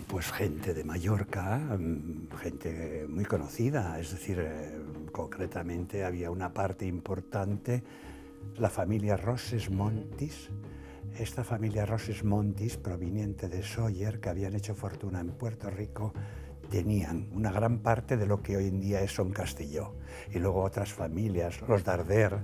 Pues 0.09 0.31
gente 0.31 0.75
de 0.75 0.85
Mallorca, 0.85 1.57
mm, 1.57 2.37
gente 2.37 3.07
muy 3.09 3.25
conocida, 3.25 3.99
es 3.99 4.11
decir, 4.11 4.39
eh, 4.41 4.79
concretamente 5.11 6.05
había 6.05 6.31
una 6.31 6.53
parte 6.53 6.85
importante, 6.85 7.83
la 8.57 8.71
familia 8.71 9.17
Roses 9.17 9.71
Montis, 9.71 10.51
esta 11.19 11.45
familia 11.45 11.87
Roses 11.87 12.25
Montis, 12.25 12.77
proveniente 12.77 13.49
de 13.49 13.63
Sawyer, 13.63 14.21
que 14.21 14.29
habían 14.29 14.55
hecho 14.55 14.75
fortuna 14.75 15.21
en 15.21 15.31
Puerto 15.33 15.71
Rico, 15.71 16.13
tenían 16.71 17.29
una 17.33 17.51
gran 17.51 17.79
parte 17.79 18.17
de 18.17 18.27
lo 18.27 18.43
que 18.43 18.57
hoy 18.57 18.69
en 18.69 18.81
día 18.81 19.01
es 19.01 19.13
Son 19.13 19.31
Castelló. 19.31 19.95
Y 20.33 20.39
luego 20.39 20.63
otras 20.63 20.93
familias, 20.93 21.61
los 21.69 21.85
Darder, 21.85 22.41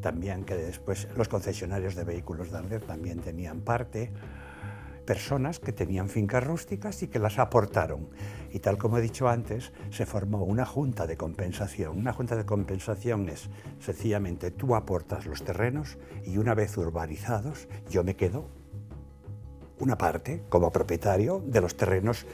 también 0.00 0.44
que 0.44 0.56
después 0.56 1.08
los 1.16 1.28
concesionarios 1.28 1.94
de 1.94 2.04
vehículos 2.04 2.50
Darder 2.50 2.82
también 2.82 3.20
tenían 3.20 3.60
parte, 3.60 4.12
personas 5.10 5.58
que 5.58 5.72
tenían 5.72 6.08
fincas 6.08 6.44
rústicas 6.44 7.02
y 7.02 7.08
que 7.08 7.18
las 7.18 7.40
aportaron. 7.40 8.10
Y 8.52 8.60
tal 8.60 8.78
como 8.78 8.96
he 8.96 9.00
dicho 9.00 9.28
antes, 9.28 9.72
se 9.90 10.06
formó 10.06 10.44
una 10.44 10.64
junta 10.64 11.04
de 11.08 11.16
compensación. 11.16 11.98
Una 11.98 12.12
junta 12.12 12.36
de 12.36 12.46
compensación 12.46 13.28
es 13.28 13.50
sencillamente 13.80 14.52
tú 14.52 14.76
aportas 14.76 15.26
los 15.26 15.42
terrenos 15.42 15.98
y 16.24 16.38
una 16.38 16.54
vez 16.54 16.76
urbanizados 16.78 17.66
yo 17.90 18.04
me 18.04 18.14
quedo 18.14 18.46
una 19.80 19.98
parte 19.98 20.44
como 20.48 20.70
propietario 20.70 21.42
de 21.44 21.60
los 21.60 21.76
terrenos 21.76 22.24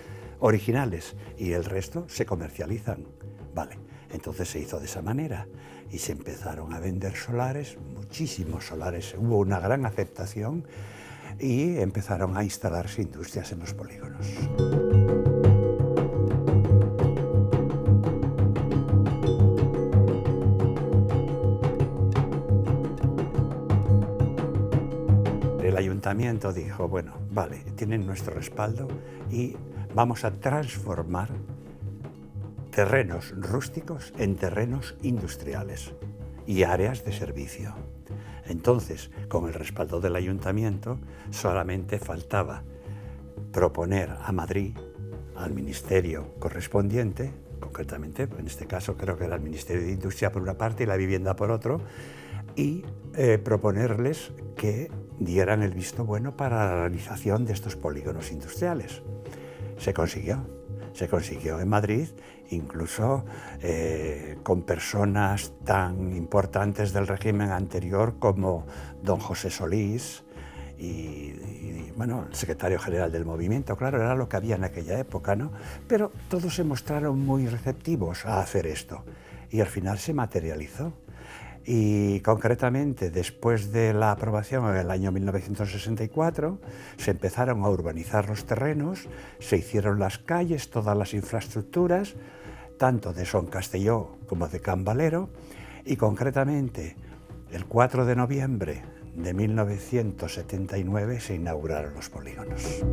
originales 0.41 1.17
y 1.39 1.53
el 1.53 1.65
resto 1.65 2.05
se 2.11 2.27
comercializan. 2.27 3.07
Vale, 3.55 3.79
entonces 4.13 4.51
se 4.51 4.59
hizo 4.59 4.79
de 4.81 4.85
esa 4.85 5.01
manera 5.01 5.49
y 5.91 5.97
se 5.97 6.13
empezaron 6.13 6.75
a 6.75 6.81
vender 6.81 7.17
solares, 7.17 7.79
muchísimos 7.95 8.67
solares, 8.67 9.15
hubo 9.17 9.39
una 9.39 9.61
gran 9.61 9.87
aceptación 9.87 10.67
y 11.39 11.79
empezaron 11.79 12.37
a 12.37 12.45
instalarse 12.45 13.03
industrias 13.03 13.53
en 13.53 13.61
los 13.61 13.75
polígonos. 13.75 14.27
El 25.63 25.77
ayuntamiento 25.77 26.53
dijo, 26.53 26.89
bueno, 26.89 27.15
vale, 27.31 27.59
tienen 27.75 28.07
nuestro 28.07 28.35
respaldo 28.35 28.89
y 29.31 29.57
vamos 29.95 30.25
a 30.25 30.31
transformar 30.31 31.29
terrenos 32.71 33.35
rústicos 33.37 34.13
en 34.19 34.37
terrenos 34.37 34.95
industriales 35.03 35.93
y 36.47 36.63
áreas 36.63 37.05
de 37.05 37.13
servicio. 37.13 37.75
Entonces, 38.49 39.11
con 39.29 39.47
el 39.47 39.55
respaldo 39.55 40.01
del 40.01 40.17
ayuntamiento, 40.17 40.99
solamente 41.31 41.99
faltaba 41.99 42.63
proponer 43.53 44.11
a 44.23 44.33
Madrid, 44.33 44.77
al 45.35 45.53
ministerio 45.53 46.35
correspondiente, 46.39 47.33
concretamente, 47.61 48.29
en 48.39 48.47
este 48.47 48.67
caso 48.67 48.97
creo 48.97 49.17
que 49.17 49.25
era 49.25 49.37
el 49.37 49.43
Ministerio 49.43 49.83
de 49.83 49.93
Industria 49.93 50.33
por 50.33 50.43
una 50.43 50.57
parte 50.57 50.85
y 50.85 50.87
la 50.87 50.97
vivienda 50.97 51.37
por 51.37 51.51
otro, 51.51 51.81
y 52.55 52.85
eh, 53.15 53.39
proponerles 53.39 54.33
que 54.57 54.91
dieran 55.19 55.63
el 55.63 55.73
visto 55.73 56.05
bueno 56.05 56.37
para 56.37 56.67
la 56.67 56.81
realización 56.83 57.45
de 57.45 57.53
estos 57.53 57.77
polígonos 57.77 58.31
industriales. 58.31 59.03
Se 59.79 59.93
consiguió, 59.93 60.47
se 60.93 61.09
consiguió 61.09 61.61
en 61.61 61.69
Madrid, 61.69 62.09
incluso 62.51 63.25
eh, 63.61 64.39
con 64.43 64.63
personas 64.63 65.53
tan 65.65 66.17
importantes 66.17 66.93
del 66.93 67.07
régimen 67.07 67.51
anterior 67.51 68.19
como 68.19 68.67
don 69.03 69.19
José 69.19 69.51
Solís, 69.51 70.23
y, 70.79 71.33
bueno, 71.97 72.27
el 72.29 72.35
secretario 72.35 72.79
general 72.79 73.11
del 73.11 73.25
movimiento, 73.25 73.77
claro, 73.77 73.99
era 73.99 74.15
lo 74.15 74.29
que 74.29 74.37
había 74.37 74.57
en 74.57 74.65
aquella 74.65 74.99
época, 74.99 75.35
¿no? 75.35 75.51
Pero 75.89 76.13
todos 76.29 76.55
se 76.55 76.65
mostraron 76.65 77.19
muy 77.19 77.47
receptivos 77.47 78.27
a 78.27 78.41
hacer 78.41 78.67
esto 78.67 79.03
y 79.51 79.61
al 79.61 79.69
final 79.69 79.99
se 79.99 80.13
materializó. 80.13 80.93
Y 81.69 82.21
concretamente, 82.21 83.11
después 83.11 83.73
de 83.73 83.93
la 83.93 84.13
aprobación 84.13 84.71
en 84.71 84.77
el 84.77 84.89
año 84.89 85.11
1964, 85.11 86.61
se 86.97 87.11
empezaron 87.11 87.65
a 87.65 87.69
urbanizar 87.69 88.29
los 88.29 88.45
terrenos, 88.45 89.09
se 89.41 89.57
hicieron 89.57 89.99
las 89.99 90.19
calles, 90.19 90.71
todas 90.71 90.97
las 90.97 91.13
infraestructuras, 91.13 92.15
tanto 92.79 93.13
de 93.13 93.27
Son 93.27 93.47
Castelló 93.47 94.11
como 94.29 94.47
de 94.47 94.61
Cambalero, 94.61 95.29
y 95.85 95.97
concretamente 95.97 96.95
el 97.51 97.67
4 97.67 98.07
de 98.07 98.15
noviembre 98.15 98.85
de 99.17 99.35
1979 99.35 101.19
se 101.19 101.35
inauguraron 101.35 101.95
los 101.95 102.09
polígonos. 102.09 102.85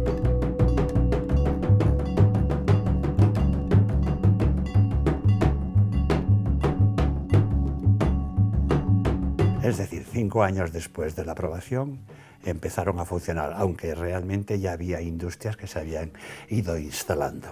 Es 9.63 9.77
decir, 9.77 10.03
cinco 10.11 10.43
años 10.43 10.73
después 10.73 11.15
de 11.15 11.23
la 11.23 11.31
aprobación 11.31 11.99
empezaron 12.43 12.99
a 12.99 13.05
funcionar, 13.05 13.53
aunque 13.55 13.95
realmente 13.95 14.59
ya 14.59 14.73
había 14.73 14.99
industrias 14.99 15.55
que 15.55 15.67
se 15.67 15.79
habían 15.79 16.11
ido 16.49 16.77
instalando. 16.77 17.47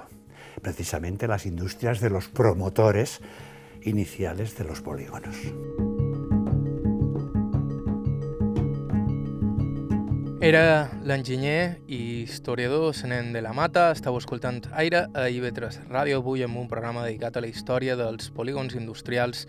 Precisamente 0.61 1.25
las 1.25 1.45
industrias 1.45 2.01
de 2.01 2.09
los 2.09 2.27
promotores 2.27 3.21
iniciales 3.83 4.57
de 4.57 4.65
los 4.65 4.81
polígonos. 4.81 5.37
Era 10.41 10.91
l'enginyer 11.05 11.79
i 11.87 12.25
historiador 12.25 12.93
Senent 12.93 13.31
de 13.31 13.41
la 13.45 13.53
Mata. 13.53 13.91
Estàu 13.93 14.17
escoltant 14.17 14.65
Aire 14.73 15.05
a 15.13 15.29
IB3 15.29 15.85
Ràdio 15.87 16.19
avui 16.19 16.43
amb 16.43 16.57
un 16.59 16.67
programa 16.67 17.05
dedicat 17.05 17.37
a 17.37 17.45
la 17.45 17.47
història 17.47 17.95
dels 17.95 18.33
polígons 18.35 18.75
industrials 18.75 19.45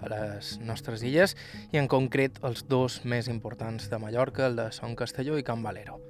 a 0.00 0.10
les 0.12 0.56
nostres 0.62 1.02
illes 1.02 1.36
i 1.72 1.80
en 1.80 1.88
concret 1.90 2.38
els 2.46 2.64
dos 2.68 3.00
més 3.04 3.28
importants 3.28 3.90
de 3.90 3.98
Mallorca, 3.98 4.46
el 4.46 4.56
de 4.56 4.70
Son 4.72 4.96
Castelló 4.96 5.38
i 5.38 5.46
Can 5.46 5.62
Valero. 5.62 6.00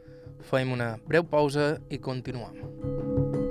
Fem 0.48 0.72
una 0.72 0.96
breu 1.06 1.26
pausa 1.26 1.76
i 1.90 1.98
continuem. 1.98 3.47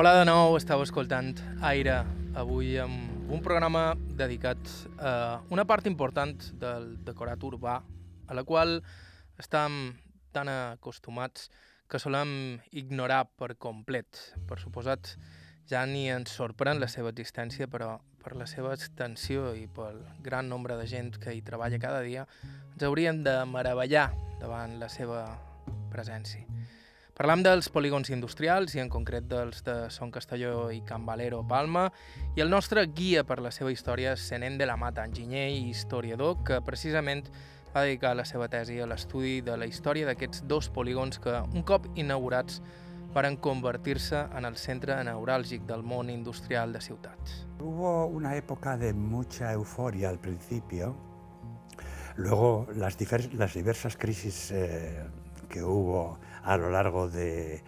Hola 0.00 0.14
de 0.16 0.22
nou, 0.24 0.54
estàu 0.56 0.80
escoltant 0.80 1.34
Aire, 1.68 1.98
avui 2.40 2.70
amb 2.80 3.28
un 3.28 3.42
programa 3.44 3.82
dedicat 4.16 4.70
a 4.96 5.42
una 5.52 5.66
part 5.68 5.84
important 5.90 6.40
del 6.62 6.86
decorat 7.04 7.44
urbà, 7.44 7.74
a 8.24 8.38
la 8.38 8.46
qual 8.48 8.78
estem 9.36 9.76
tan 10.32 10.48
acostumats 10.48 11.50
que 11.84 12.00
solem 12.00 12.32
ignorar 12.72 13.26
per 13.36 13.58
complet. 13.60 14.22
Per 14.48 14.56
suposat, 14.64 15.18
ja 15.68 15.84
ni 15.84 16.06
ens 16.08 16.32
sorprèn 16.32 16.80
la 16.80 16.88
seva 16.88 17.12
existència, 17.12 17.68
però 17.68 17.98
per 18.24 18.38
la 18.40 18.48
seva 18.48 18.72
extensió 18.72 19.50
i 19.52 19.68
pel 19.68 20.00
gran 20.24 20.48
nombre 20.48 20.80
de 20.80 20.88
gent 20.88 21.12
que 21.20 21.36
hi 21.36 21.44
treballa 21.44 21.76
cada 21.76 22.00
dia, 22.00 22.24
ens 22.72 22.88
hauríem 22.88 23.20
de 23.28 23.36
meravellar 23.52 24.08
davant 24.40 24.80
la 24.80 24.88
seva 24.88 25.26
presència. 25.92 26.48
Parlam 27.20 27.42
dels 27.44 27.66
polígons 27.68 28.08
industrials 28.14 28.72
i 28.72 28.80
en 28.80 28.88
concret 28.88 29.26
dels 29.28 29.58
de 29.66 29.74
Son 29.92 30.08
Castelló 30.08 30.70
i 30.72 30.78
Can 30.88 31.02
Valero 31.04 31.42
Palma 31.44 31.82
i 32.32 32.40
el 32.40 32.48
nostre 32.48 32.86
guia 32.96 33.26
per 33.28 33.36
la 33.44 33.50
seva 33.52 33.68
història 33.74 34.14
és 34.16 34.24
Senent 34.30 34.56
de 34.56 34.64
la 34.64 34.78
Mata, 34.80 35.04
enginyer 35.04 35.50
i 35.52 35.66
historiador 35.68 36.38
que 36.48 36.62
precisament 36.64 37.28
va 37.74 37.84
dedicar 37.84 38.14
la 38.16 38.24
seva 38.24 38.48
tesi 38.48 38.80
a 38.80 38.88
l'estudi 38.88 39.42
de 39.44 39.58
la 39.60 39.68
història 39.68 40.08
d'aquests 40.08 40.46
dos 40.48 40.72
polígons 40.72 41.20
que 41.20 41.36
un 41.44 41.60
cop 41.60 41.92
inaugurats 41.92 42.62
varen 43.12 43.36
convertir-se 43.36 44.24
en 44.40 44.48
el 44.48 44.56
centre 44.56 44.96
neuràlgic 45.04 45.68
del 45.68 45.84
món 45.84 46.08
industrial 46.08 46.72
de 46.72 46.80
ciutats. 46.80 47.42
Hubo 47.60 48.06
una 48.06 48.32
época 48.40 48.78
de 48.78 48.94
mucha 48.94 49.52
euforia 49.52 50.08
al 50.08 50.24
principio, 50.24 50.96
luego 52.16 52.66
las, 52.72 52.96
las 53.34 53.52
diversas 53.52 53.98
crisis 53.98 54.52
eh, 54.52 55.04
que 55.50 55.62
hubo 55.62 56.18
a 56.42 56.56
lo 56.56 56.70
largo 56.70 57.10
de, 57.10 57.62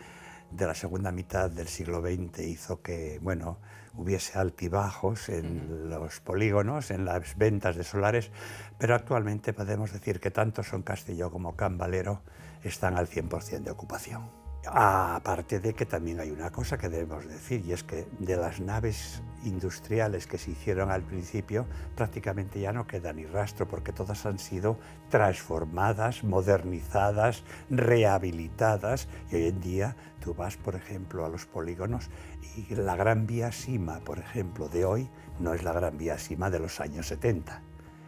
la 0.59 0.75
segunda 0.75 1.13
mitad 1.13 1.51
del 1.51 1.69
siglo 1.69 2.01
XX 2.01 2.39
hizo 2.41 2.81
que, 2.81 3.19
bueno, 3.21 3.59
hubiese 3.95 4.39
altibajos 4.39 5.29
en 5.29 5.91
los 5.91 6.21
polígonos, 6.21 6.91
en 6.91 7.05
las 7.05 7.37
ventas 7.37 7.77
de 7.77 7.85
solares, 7.85 8.31
pero 8.79 8.95
actualmente 8.95 9.53
podemos 9.53 9.93
decir 9.93 10.21
que 10.21 10.31
tanto 10.31 10.63
Son 10.63 10.83
Castillo 10.83 11.31
como 11.31 11.57
Can 11.57 11.77
Valero 11.77 12.23
están 12.63 12.97
al 12.97 13.09
100% 13.09 13.65
de 13.65 13.71
ocupación. 13.71 14.42
Aparte 14.65 15.59
de 15.59 15.75
que 15.75 15.87
también 15.87 16.21
hay 16.21 16.31
una 16.31 16.53
cosa 16.53 16.79
que 16.79 16.89
debemos 16.89 17.27
decir, 17.27 17.65
y 17.67 17.73
es 17.73 17.83
que 17.83 18.07
de 18.21 18.37
las 18.37 18.61
naves 18.61 19.21
industriales 19.43 20.29
que 20.29 20.39
se 20.39 20.53
hicieron 20.53 20.93
al 20.93 21.03
principio, 21.03 21.67
prácticamente 21.97 22.61
ya 22.61 22.73
no 22.73 22.87
queda 22.87 23.13
ni 23.13 23.25
rastro, 23.25 23.67
porque 23.67 23.93
todas 23.93 24.25
han 24.25 24.39
sido 24.39 24.79
transformadas, 25.11 26.23
modernizadas, 26.23 27.43
rehabilitadas, 27.71 29.09
y 29.33 29.37
hoy 29.37 29.47
en 29.47 29.61
día 29.61 29.97
tú 30.21 30.33
vas, 30.33 30.57
por 30.57 30.77
ejemplo, 30.77 31.25
a 31.25 31.29
los 31.29 31.45
polígonos 31.45 32.09
y 32.57 32.73
la 32.77 32.95
Gran 32.95 33.27
Vía 33.27 33.51
Sima, 33.51 33.99
por 33.99 34.21
ejemplo, 34.21 34.69
de 34.69 34.85
hoy, 34.85 35.11
no 35.41 35.55
es 35.55 35.65
la 35.65 35.73
Gran 35.73 35.99
Vía 35.99 36.19
Sima 36.19 36.51
de 36.51 36.61
los 36.61 36.79
años 36.79 37.09
70. 37.09 37.63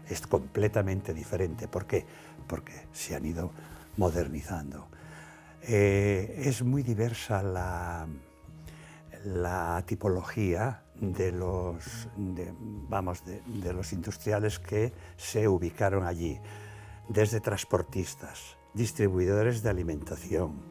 Es 0.09 0.25
completamente 0.27 1.15
diferente. 1.15 1.67
¿Por 1.67 1.87
qué? 1.87 2.07
Porque 2.47 2.87
se 2.93 3.17
han 3.17 3.25
ido 3.25 3.51
modernizando. 3.97 4.89
Eh, 5.67 6.43
es 6.45 6.63
muy 6.63 6.83
diversa 6.83 7.43
la, 7.43 8.07
la 9.25 9.83
tipología 9.87 10.83
de 10.95 11.33
los, 11.33 12.09
vamos, 12.17 13.23
de, 13.25 13.73
los 13.73 13.93
industriales 13.93 14.59
que 14.59 14.93
se 15.17 15.49
ubicaron 15.49 16.07
allí. 16.07 16.39
desde 17.07 17.39
transportistas, 17.39 18.57
distribuidores 18.73 19.63
de 19.63 19.69
alimentación, 19.69 20.63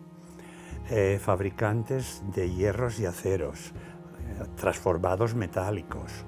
eh, 0.90 1.20
fabricantes 1.22 2.24
de 2.34 2.50
hierros 2.50 3.00
y 3.00 3.06
aceros, 3.06 3.70
eh, 3.70 4.44
transformados 4.56 5.36
metálicos. 5.36 6.26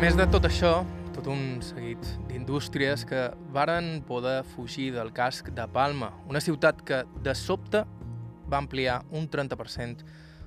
A 0.00 0.02
més 0.02 0.14
de 0.16 0.24
tot 0.32 0.46
això, 0.48 0.78
tot 1.12 1.26
un 1.28 1.58
seguit 1.60 2.06
d'indústries 2.24 3.02
que 3.04 3.26
varen 3.52 3.98
poder 4.08 4.46
fugir 4.54 4.86
del 4.94 5.10
casc 5.12 5.50
de 5.52 5.66
Palma, 5.68 6.08
una 6.24 6.40
ciutat 6.40 6.80
que 6.88 7.02
de 7.20 7.34
sobte 7.36 7.82
va 8.48 8.62
ampliar 8.62 9.02
un 9.12 9.28
30% 9.28 10.06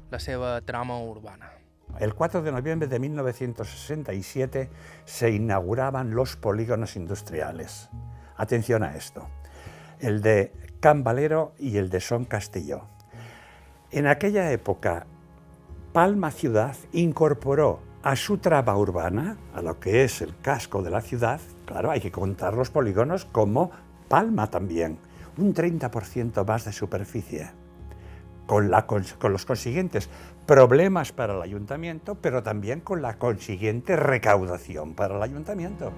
la 0.09 0.17
seva 0.17 0.55
trama 0.65 0.97
urbana. 0.97 1.51
El 1.99 2.15
4 2.15 2.41
de 2.41 2.51
noviembre 2.51 2.87
de 2.87 2.97
1967 2.97 4.71
se 5.05 5.29
inauguraban 5.29 6.15
los 6.15 6.35
polígonos 6.35 6.95
industriales. 6.95 7.91
Atención 8.35 8.81
a 8.81 8.95
esto. 8.95 9.29
El 9.99 10.23
de 10.23 10.51
Can 10.79 11.03
Valero 11.03 11.53
y 11.59 11.77
el 11.77 11.91
de 11.91 12.01
Son 12.01 12.25
Castelló. 12.25 12.87
En 13.91 14.07
aquella 14.07 14.51
época, 14.51 15.05
Palma 15.93 16.31
Ciudad 16.31 16.75
incorporó 16.91 17.92
a 18.03 18.17
su 18.17 18.37
trama 18.37 18.75
urbana, 18.77 19.37
a 19.55 19.61
lo 19.61 19.79
que 19.79 20.03
es 20.03 20.21
el 20.21 20.35
casco 20.41 20.83
de 20.83 20.91
la 20.91 21.01
ciudad, 21.01 21.39
claro, 21.65 21.89
hay 21.89 22.01
que 22.01 22.11
contar 22.11 22.53
los 22.53 22.69
polígonos 22.69 23.25
como 23.25 23.71
Palma 24.09 24.47
también, 24.49 24.97
un 25.37 25.53
30% 25.53 26.45
más 26.45 26.65
de 26.65 26.73
superficie, 26.73 27.49
con, 28.45 28.69
con 29.17 29.31
los 29.31 29.45
consiguientes 29.45 30.09
problemas 30.45 31.13
para 31.13 31.33
el 31.33 31.41
ayuntamiento, 31.41 32.15
pero 32.15 32.43
también 32.43 32.81
con 32.81 33.01
la 33.01 33.17
consiguiente 33.17 33.95
recaudación 33.95 34.93
para 34.95 35.15
el 35.15 35.23
ayuntamiento. 35.23 35.93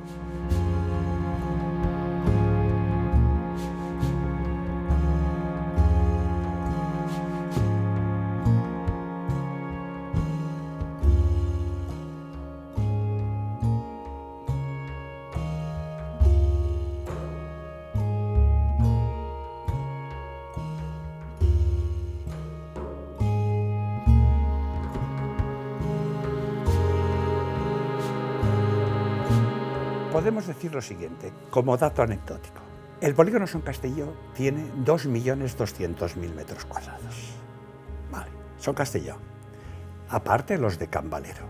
Decir 30.65 30.75
lo 30.75 30.81
siguiente, 30.81 31.31
como 31.51 31.77
dato 31.77 32.01
anecdótico. 32.01 32.61
El 32.99 33.13
polígono 33.13 33.45
Son 33.45 33.61
Castelló 33.61 34.13
tiene 34.33 34.71
2.200.000 34.83 36.33
metros 36.33 36.65
cuadrados. 36.65 37.33
Vale, 38.11 38.31
Son 38.57 38.73
Castelló. 38.73 39.17
Aparte 40.09 40.57
los 40.57 40.79
de 40.79 40.87
Cambalero. 40.87 41.45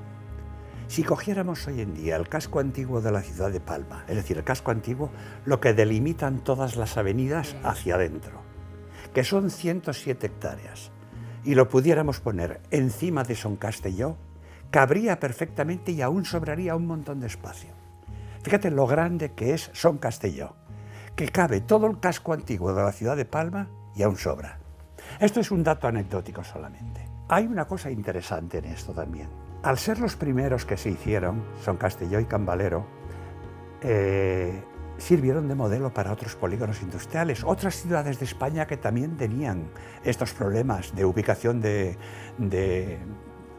Si 0.88 1.04
cogiéramos 1.04 1.66
hoy 1.68 1.82
en 1.82 1.94
día 1.94 2.16
el 2.16 2.28
casco 2.28 2.60
antiguo 2.60 3.02
de 3.02 3.12
la 3.12 3.22
ciudad 3.22 3.52
de 3.52 3.60
Palma, 3.60 4.04
es 4.08 4.16
decir, 4.16 4.38
el 4.38 4.44
casco 4.44 4.72
antiguo, 4.72 5.12
lo 5.46 5.60
que 5.60 5.74
delimitan 5.74 6.44
todas 6.44 6.76
las 6.76 6.98
avenidas 6.98 7.56
hacia 7.64 7.96
adentro, 7.96 8.42
que 9.14 9.24
son 9.24 9.50
107 9.50 10.28
hectáreas, 10.28 10.92
y 11.44 11.56
lo 11.56 11.70
pudiéramos 11.70 12.20
poner 12.20 12.62
encima 12.70 13.24
de 13.24 13.36
Son 13.36 13.56
Castelló, 13.56 14.18
cabría 14.72 15.20
perfectamente 15.20 15.92
y 15.92 16.02
aún 16.02 16.26
sobraría 16.26 16.76
un 16.76 16.86
montón 16.86 17.20
de 17.20 17.28
espacio. 17.28 17.85
Fíjate 18.46 18.70
lo 18.70 18.86
grande 18.86 19.32
que 19.32 19.56
es 19.56 19.72
Son 19.74 19.98
Castelló, 19.98 20.54
que 21.16 21.30
cabe 21.30 21.62
todo 21.62 21.88
el 21.88 22.00
casco 22.00 22.32
antiguo 22.32 22.76
de 22.76 22.84
la 22.84 22.92
ciudad 22.92 23.18
de 23.18 23.26
Palma 23.26 23.70
y 23.96 24.04
aún 24.04 24.18
sobra. 24.18 24.60
Esto 25.20 25.40
es 25.40 25.50
un 25.50 25.64
dato 25.64 25.88
anecdótico 25.88 26.44
solamente. 26.44 27.10
Hay 27.28 27.48
una 27.48 27.66
cosa 27.66 27.90
interesante 27.90 28.60
en 28.60 28.66
esto 28.66 28.94
también. 28.94 29.30
Al 29.64 29.80
ser 29.80 29.98
los 29.98 30.16
primeros 30.16 30.64
que 30.64 30.78
se 30.78 30.92
hicieron, 30.92 31.44
Son 31.64 31.78
Castelló 31.78 32.20
y 32.20 32.26
Cambalero, 32.26 32.86
eh, 33.82 34.64
sirvieron 35.00 35.48
de 35.48 35.56
modelo 35.56 35.92
para 35.92 36.12
otros 36.12 36.36
polígonos 36.36 36.84
industriales, 36.84 37.44
otras 37.44 37.74
ciudades 37.82 38.20
de 38.20 38.26
España 38.26 38.68
que 38.68 38.78
también 38.78 39.18
tenían 39.18 39.72
estos 40.04 40.34
problemas 40.34 40.96
de 40.96 41.04
ubicación 41.04 41.62
de, 41.62 41.98
de 42.38 43.00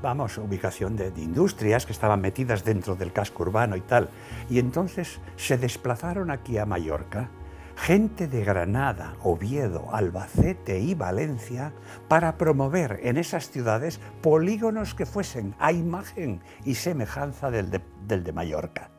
vamos, 0.03 0.39
ubicación 0.39 0.97
de, 0.97 1.13
industrias 1.17 1.87
que 1.87 1.93
estaban 1.93 2.21
metidas 2.21 2.65
dentro 2.65 2.97
del 2.97 3.13
casco 3.13 3.43
urbano 3.43 3.77
y 3.77 3.81
tal. 3.81 4.09
Y 4.51 4.59
entonces 4.59 5.21
se 5.37 5.59
desplazaron 5.59 6.31
aquí 6.31 6.59
a 6.59 6.67
Mallorca 6.67 7.31
gente 7.77 8.27
de 8.27 8.43
Granada, 8.43 9.17
Oviedo, 9.23 9.95
Albacete 9.95 10.81
y 10.81 10.95
Valencia 10.95 11.75
para 12.09 12.39
promover 12.39 13.01
en 13.03 13.19
esas 13.19 13.51
ciudades 13.51 14.01
polígonos 14.23 14.95
que 14.95 15.05
fuesen 15.05 15.55
a 15.59 15.73
imagen 15.73 16.41
y 16.65 16.75
semejanza 16.75 17.51
del 17.51 17.71
de, 17.71 17.83
del 18.07 18.25
de 18.25 18.33
Mallorca, 18.33 18.91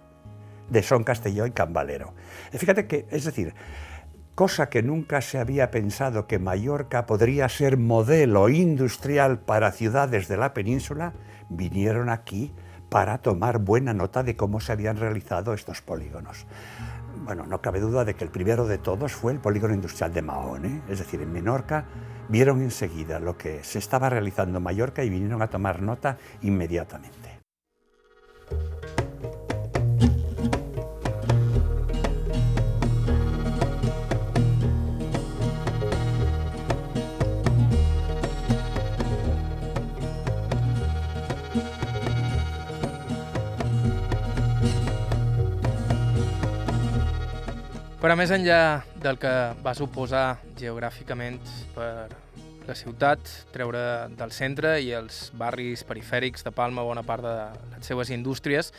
de 0.70 0.84
Son 0.84 1.04
Castelló 1.04 1.48
y 1.48 1.52
Cambalero. 1.52 2.14
Fíjate 2.52 2.86
que, 2.86 3.08
es 3.10 3.26
decir, 3.26 3.56
cosa 4.38 4.70
que 4.70 4.84
nunca 4.84 5.22
se 5.22 5.40
había 5.40 5.72
pensado 5.72 6.28
que 6.28 6.38
Mallorca 6.38 7.08
podría 7.08 7.50
ser 7.50 7.76
modelo 7.76 8.50
industrial 8.50 9.40
para 9.40 9.72
ciudades 9.72 10.28
de 10.28 10.38
la 10.38 10.54
península, 10.54 11.14
vinieron 11.50 12.08
aquí 12.08 12.54
para 12.88 13.18
tomar 13.18 13.58
buena 13.58 13.96
nota 13.96 14.22
de 14.22 14.36
cómo 14.36 14.60
se 14.60 14.74
habían 14.74 14.98
realizado 14.98 15.56
estos 15.56 15.82
polígonos. 15.82 16.46
Bueno, 17.26 17.48
no 17.48 17.64
cabe 17.64 17.80
duda 17.80 18.06
de 18.06 18.14
que 18.14 18.26
el 18.26 18.30
primero 18.30 18.68
de 18.68 18.78
todos 18.78 19.12
fue 19.14 19.32
el 19.32 19.40
polígono 19.40 19.74
industrial 19.74 20.14
de 20.14 20.22
Mahón, 20.22 20.84
es 20.88 21.00
decir, 21.00 21.20
en 21.20 21.34
Menorca 21.34 21.86
vieron 22.30 22.62
enseguida 22.62 23.20
lo 23.20 23.40
que 23.40 23.64
se 23.64 23.80
estaba 23.80 24.08
realizando 24.08 24.60
en 24.60 24.64
Mallorca 24.64 25.04
y 25.04 25.10
vinieron 25.10 25.42
a 25.42 25.48
tomar 25.48 25.82
nota 25.82 26.16
inmediatamente. 26.44 27.40
Però 47.98 48.14
més 48.14 48.30
enllà 48.30 48.84
del 49.02 49.18
que 49.18 49.34
va 49.66 49.74
suposar 49.74 50.38
geogràficament 50.60 51.40
per 51.74 52.10
la 52.68 52.76
ciutat, 52.78 53.26
treure 53.56 53.82
del 54.14 54.34
centre 54.36 54.76
i 54.84 54.92
els 54.94 55.32
barris 55.40 55.82
perifèrics 55.88 56.44
de 56.46 56.52
Palma 56.54 56.84
bona 56.86 57.02
part 57.08 57.26
de 57.26 57.36
les 57.74 57.88
seves 57.90 58.12
indústries, 58.14 58.70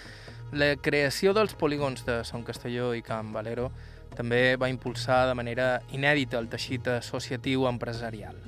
la 0.52 0.76
creació 0.80 1.32
dels 1.34 1.56
polígons 1.58 2.04
de 2.06 2.20
Son 2.24 2.44
Castelló 2.46 2.92
i 2.94 3.02
Can 3.02 3.32
Valero 3.34 3.72
també 4.14 4.56
va 4.56 4.68
impulsar 4.70 5.24
de 5.28 5.34
manera 5.34 5.66
inèdita 5.90 6.38
el 6.38 6.46
teixit 6.52 6.86
associatiu 6.92 7.66
empresarial. 7.66 8.38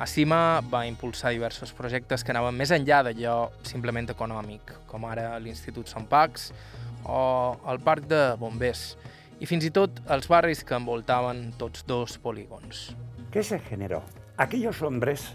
Acima 0.00 0.60
va 0.72 0.84
impulsar 0.88 1.32
diversos 1.32 1.72
projectes 1.76 2.24
que 2.24 2.32
anaven 2.32 2.60
més 2.60 2.70
enllà 2.76 3.00
d'allò 3.08 3.38
simplement 3.68 4.12
econòmic, 4.12 4.74
com 4.88 5.08
ara 5.08 5.32
l'Institut 5.40 5.88
Sant 5.88 6.04
Pacs 6.12 6.50
o 7.08 7.24
el 7.72 7.80
Parc 7.84 8.04
de 8.08 8.20
Bombers, 8.40 8.94
i 9.40 9.48
fins 9.48 9.64
i 9.64 9.72
tot 9.72 10.02
els 10.12 10.28
barris 10.28 10.62
que 10.64 10.76
envoltaven 10.76 11.50
tots 11.58 11.84
dos 11.88 12.18
polígons. 12.20 12.90
¿Qué 13.32 13.42
se 13.42 13.58
generó? 13.58 14.02
Aquellos 14.36 14.82
hombres, 14.82 15.32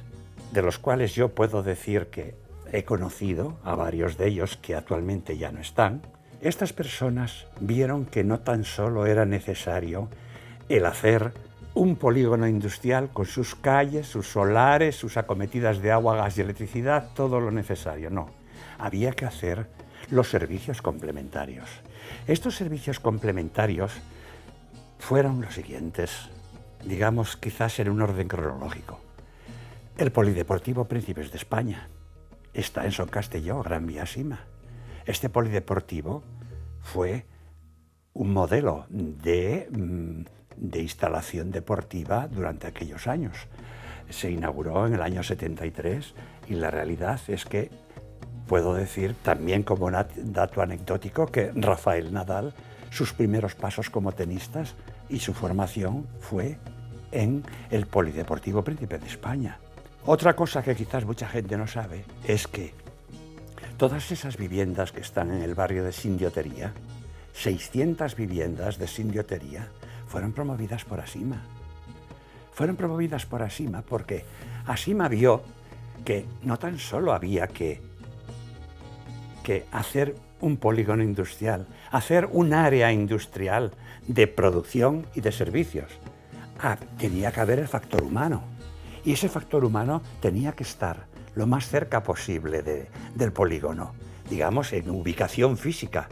de 0.52 0.62
los 0.62 0.78
cuales 0.80 1.16
yo 1.16 1.30
puedo 1.30 1.64
decir 1.64 2.08
que 2.08 2.36
he 2.72 2.84
conocido 2.84 3.58
a 3.64 3.76
varios 3.76 4.18
de 4.18 4.28
ellos 4.28 4.58
que 4.58 4.76
actualmente 4.76 5.38
ya 5.38 5.52
no 5.52 5.60
están, 5.60 6.02
estas 6.42 6.74
personas 6.74 7.48
vieron 7.60 8.06
que 8.06 8.24
no 8.24 8.40
tan 8.40 8.64
solo 8.64 9.06
era 9.06 9.26
necesario 9.26 10.10
el 10.70 10.86
hacer 10.86 11.34
un 11.74 11.96
polígono 11.96 12.48
industrial 12.48 13.10
con 13.12 13.26
sus 13.26 13.56
calles, 13.56 14.08
sus 14.08 14.28
solares, 14.28 14.96
sus 14.96 15.18
acometidas 15.18 15.82
de 15.82 15.92
agua, 15.92 16.16
gas 16.16 16.38
y 16.38 16.42
electricidad, 16.42 17.10
todo 17.14 17.40
lo 17.40 17.52
necesario. 17.52 18.10
No, 18.10 18.30
había 18.78 19.12
que 19.12 19.26
hacer 19.26 19.68
los 20.10 20.30
servicios 20.30 20.82
complementarios. 20.82 21.70
Estos 22.28 22.56
servicios 22.56 23.00
complementarios 23.00 23.92
fueron 25.00 25.42
los 25.42 25.54
siguientes, 25.54 26.30
digamos 26.84 27.38
quizás 27.38 27.80
en 27.80 27.90
un 27.90 28.02
orden 28.02 28.28
cronológico. 28.28 29.00
El 29.98 30.12
Polideportivo 30.12 30.86
Príncipes 30.86 31.32
de 31.32 31.38
España 31.38 31.90
está 32.54 32.86
en 32.86 32.92
Son 32.92 33.08
Castelló, 33.08 33.62
Gran 33.62 33.86
Vía 33.86 34.06
Sima. 34.06 34.46
Este 35.06 35.30
polideportivo 35.30 36.24
fue 36.82 37.26
un 38.14 38.34
modelo 38.34 38.86
de, 38.90 39.70
mm, 39.72 40.26
de 40.58 40.82
instalación 40.82 41.52
deportiva 41.52 42.28
durante 42.28 42.68
aquellos 42.68 43.08
años. 43.08 43.36
Se 44.10 44.32
inauguró 44.32 44.88
en 44.88 44.96
el 44.96 45.02
año 45.02 45.22
73 45.22 46.14
y 46.48 46.56
la 46.56 46.72
realidad 46.72 47.20
es 47.28 47.46
que 47.46 47.70
puedo 48.48 48.74
decir 48.74 49.16
también 49.24 49.64
como 49.64 49.90
dato 49.92 50.62
anecdótico 50.62 51.28
que 51.28 51.52
Rafael 51.56 52.14
Nadal, 52.14 52.54
sus 52.92 53.14
primeros 53.14 53.56
pasos 53.56 53.90
como 53.90 54.12
tenistas 54.12 54.76
y 55.10 55.20
su 55.20 55.34
formación 55.34 56.06
fue 56.20 56.58
en 57.12 57.44
el 57.70 57.86
Polideportivo 57.86 58.64
Príncipe 58.64 58.98
de 58.98 59.08
España. 59.08 59.60
Otra 60.06 60.36
cosa 60.36 60.62
que 60.62 60.76
quizás 60.76 61.06
mucha 61.06 61.28
gente 61.28 61.58
no 61.58 61.68
sabe 61.68 62.06
es 62.24 62.48
que 62.48 62.74
todas 63.78 64.12
esas 64.12 64.38
viviendas 64.38 64.92
que 64.92 65.02
están 65.02 65.32
en 65.32 65.42
el 65.42 65.56
barrio 65.56 65.84
de 65.84 65.92
Sindiotería, 65.92 66.74
600 67.34 68.16
viviendas 68.16 68.78
de 68.78 68.88
Sindiotería, 68.88 69.68
fueron 70.08 70.32
promovidas 70.32 70.86
por 70.86 71.00
Asima. 71.00 71.42
Fueron 72.54 72.76
promovidas 72.76 73.26
por 73.26 73.42
Asima 73.42 73.82
porque 73.82 74.24
Asima 74.68 75.10
vio 75.10 75.42
que 76.06 76.26
no 76.44 76.58
tan 76.58 76.78
solo 76.78 77.14
había 77.14 77.48
que, 77.48 77.82
que 79.46 79.68
hacer 79.72 80.16
un 80.42 80.58
polígono 80.58 81.04
industrial, 81.04 81.68
hacer 81.92 82.28
un 82.32 82.52
área 82.52 82.92
industrial 82.92 83.74
de 84.08 84.26
producción 84.26 85.06
y 85.14 85.22
de 85.22 85.32
servicios. 85.32 85.92
Ah, 86.60 86.78
tenía 86.98 87.32
que 87.32 87.42
haber 87.42 87.60
el 87.60 87.68
factor 87.68 88.02
humano. 88.02 88.42
Y 89.04 89.14
ese 89.14 89.30
factor 89.30 89.64
humano 89.64 90.02
tenía 90.20 90.54
que 90.54 90.64
estar 90.64 91.06
lo 91.36 91.46
más 91.46 91.68
cerca 91.68 92.02
posible 92.02 92.64
del 93.14 93.32
polígono, 93.34 93.94
digamos, 94.32 94.74
en 94.74 94.90
ubicación 94.90 95.58
física. 95.58 96.10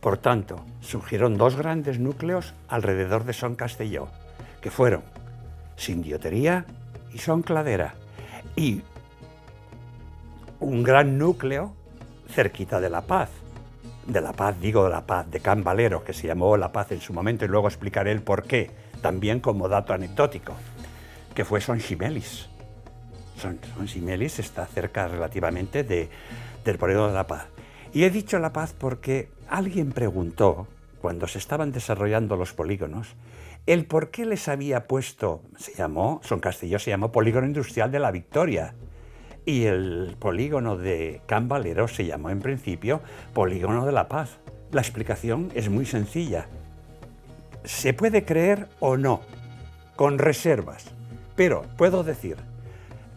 Por 0.00 0.16
tanto, 0.16 0.64
surgieron 0.80 1.36
dos 1.36 1.56
grandes 1.56 1.98
núcleos 1.98 2.54
alrededor 2.68 3.24
de 3.24 3.34
Son 3.34 3.54
Castelló, 3.54 4.08
que 4.62 4.70
fueron 4.70 5.02
Sindiotería 5.76 6.64
y 7.12 7.18
Son 7.18 7.42
Cladera, 7.42 7.96
y 8.56 8.80
un 10.58 10.82
gran 10.82 11.18
núcleo 11.18 11.74
cerquita 12.30 12.80
de 12.80 12.90
La 12.90 13.02
Paz. 13.02 13.28
De 14.06 14.20
La 14.20 14.32
Paz, 14.32 14.60
digo 14.60 14.84
de 14.84 14.90
La 14.90 15.06
Paz, 15.06 15.30
de 15.30 15.40
Can 15.40 15.62
Valero, 15.62 16.02
que 16.02 16.12
se 16.12 16.26
llamó 16.26 16.56
La 16.56 16.72
Paz 16.72 16.92
en 16.92 17.00
su 17.00 17.12
momento, 17.12 17.44
y 17.44 17.48
luego 17.48 17.68
explicaré 17.68 18.12
el 18.12 18.22
por 18.22 18.44
qué, 18.44 18.70
también 19.02 19.40
como 19.40 19.68
dato 19.68 19.92
anecdótico, 19.92 20.54
que 21.34 21.44
fue 21.44 21.60
Son 21.60 21.80
Ximelis. 21.80 22.48
Son, 23.36 23.58
Son 23.74 24.22
está 24.22 24.66
cerca 24.66 25.08
relativamente 25.08 25.84
de, 25.84 26.10
del 26.64 26.78
polígono 26.78 27.08
de 27.08 27.14
La 27.14 27.26
Paz. 27.26 27.46
Y 27.92 28.04
he 28.04 28.10
dicho 28.10 28.38
La 28.38 28.52
Paz 28.52 28.74
porque 28.76 29.30
alguien 29.48 29.92
preguntó, 29.92 30.66
cuando 31.00 31.26
se 31.26 31.38
estaban 31.38 31.72
desarrollando 31.72 32.36
los 32.36 32.52
polígonos, 32.52 33.14
el 33.66 33.86
por 33.86 34.10
qué 34.10 34.24
les 34.26 34.48
había 34.48 34.86
puesto, 34.86 35.42
se 35.56 35.74
llamó, 35.74 36.20
Son 36.24 36.40
Castillo 36.40 36.78
se 36.78 36.90
llamó 36.90 37.12
Polígono 37.12 37.46
Industrial 37.46 37.90
de 37.90 37.98
la 37.98 38.10
Victoria. 38.10 38.74
Y 39.50 39.64
el 39.64 40.14
polígono 40.16 40.76
de 40.76 41.22
Can 41.26 41.48
Valero 41.48 41.88
se 41.88 42.06
llamó 42.06 42.30
en 42.30 42.38
principio 42.38 43.00
Polígono 43.34 43.84
de 43.84 43.90
la 43.90 44.06
Paz. 44.06 44.38
La 44.70 44.80
explicación 44.80 45.50
es 45.56 45.68
muy 45.68 45.86
sencilla. 45.86 46.46
Se 47.64 47.92
puede 47.92 48.24
creer 48.24 48.68
o 48.78 48.96
no, 48.96 49.22
con 49.96 50.20
reservas, 50.20 50.94
pero 51.34 51.62
puedo 51.76 52.04
decir, 52.04 52.36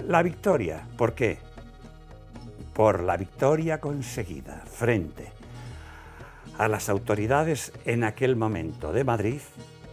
la 0.08 0.24
victoria, 0.24 0.88
¿por 0.98 1.14
qué? 1.14 1.38
Por 2.74 3.04
la 3.04 3.16
victoria 3.16 3.80
conseguida 3.80 4.64
frente 4.66 5.28
a 6.58 6.68
las 6.68 6.90
autoridades 6.90 7.74
en 7.86 8.04
aquel 8.04 8.36
momento 8.36 8.92
de 8.92 9.04
Madrid 9.04 9.42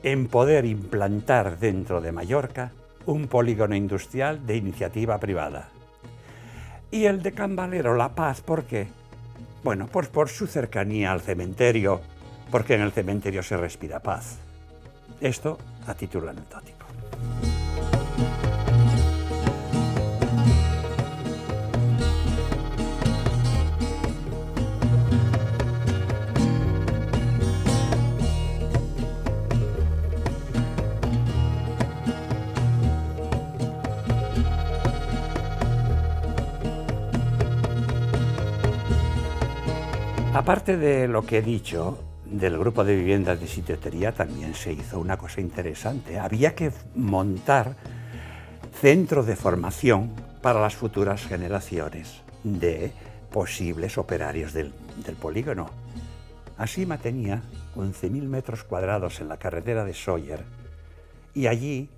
en 0.03 0.27
poder 0.27 0.65
implantar 0.65 1.59
dentro 1.59 2.01
de 2.01 2.13
Mallorca 2.13 2.73
un 3.05 3.27
polígono 3.27 3.77
industrial 3.77 4.47
de 4.47 4.57
iniciativa 4.57 5.21
privada. 5.21 5.69
Y 6.91 7.05
el 7.05 7.23
de 7.23 7.33
Cambalero 7.33 7.95
La 7.95 8.15
Paz, 8.15 8.41
¿por 8.41 8.65
qué? 8.65 8.89
Bueno, 9.63 9.89
pues 9.91 10.09
por 10.09 10.29
su 10.29 10.47
cercanía 10.47 11.13
al 11.13 11.21
cementerio, 11.21 12.01
porque 12.51 12.75
en 12.75 12.81
el 12.81 12.93
cementerio 12.93 13.43
se 13.43 13.57
respira 13.57 14.01
paz. 14.01 14.39
Esto 15.21 15.59
a 15.87 15.95
título 15.95 16.31
anecdótico. 16.31 16.87
Aparte 40.41 40.79
de 40.79 41.07
lo 41.07 41.27
que 41.27 41.37
he 41.37 41.43
dicho, 41.43 41.99
del 42.25 42.59
grupo 42.59 42.83
de 42.83 42.97
viviendas 42.97 43.39
de 43.39 43.47
sitiotería 43.47 44.13
también 44.13 44.55
se 44.55 44.73
hizo 44.73 44.99
una 44.99 45.19
cosa 45.19 45.43
interesante. 45.43 46.19
Había 46.19 46.55
que 46.55 46.73
montar 46.95 47.77
centros 48.81 49.27
de 49.27 49.37
formación 49.37 50.13
para 50.41 50.59
las 50.59 50.75
futuras 50.75 51.27
generaciones 51.27 52.23
de 52.43 52.91
posibles 53.31 53.99
operarios 53.99 54.55
del, 54.55 54.73
polígono. 55.21 55.69
Asima 56.57 56.97
tenía 56.97 57.43
11.000 57.77 58.23
metros 58.23 58.65
cuadrados 58.65 59.21
en 59.21 59.29
la 59.29 59.37
carretera 59.37 59.85
de 59.85 59.93
Sawyer 59.93 60.47
y 61.35 61.49
allí 61.49 61.91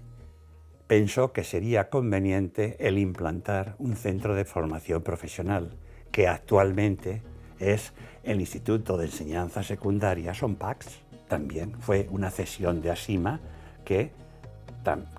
pensó 0.88 1.32
que 1.32 1.44
sería 1.44 1.90
conveniente 1.90 2.76
el 2.80 2.98
implantar 2.98 3.76
un 3.78 3.94
centro 3.94 4.34
de 4.34 4.44
formación 4.44 5.00
profesional 5.02 5.76
que 6.10 6.26
actualmente 6.26 7.22
es 7.62 7.92
el 8.24 8.40
Instituto 8.40 8.96
de 8.96 9.06
Enseñanza 9.06 9.62
Secundaria, 9.62 10.34
son 10.34 10.56
también 11.28 11.72
fue 11.80 12.08
una 12.10 12.30
cesión 12.30 12.82
de 12.82 12.90
Asima 12.90 13.40
que, 13.84 14.10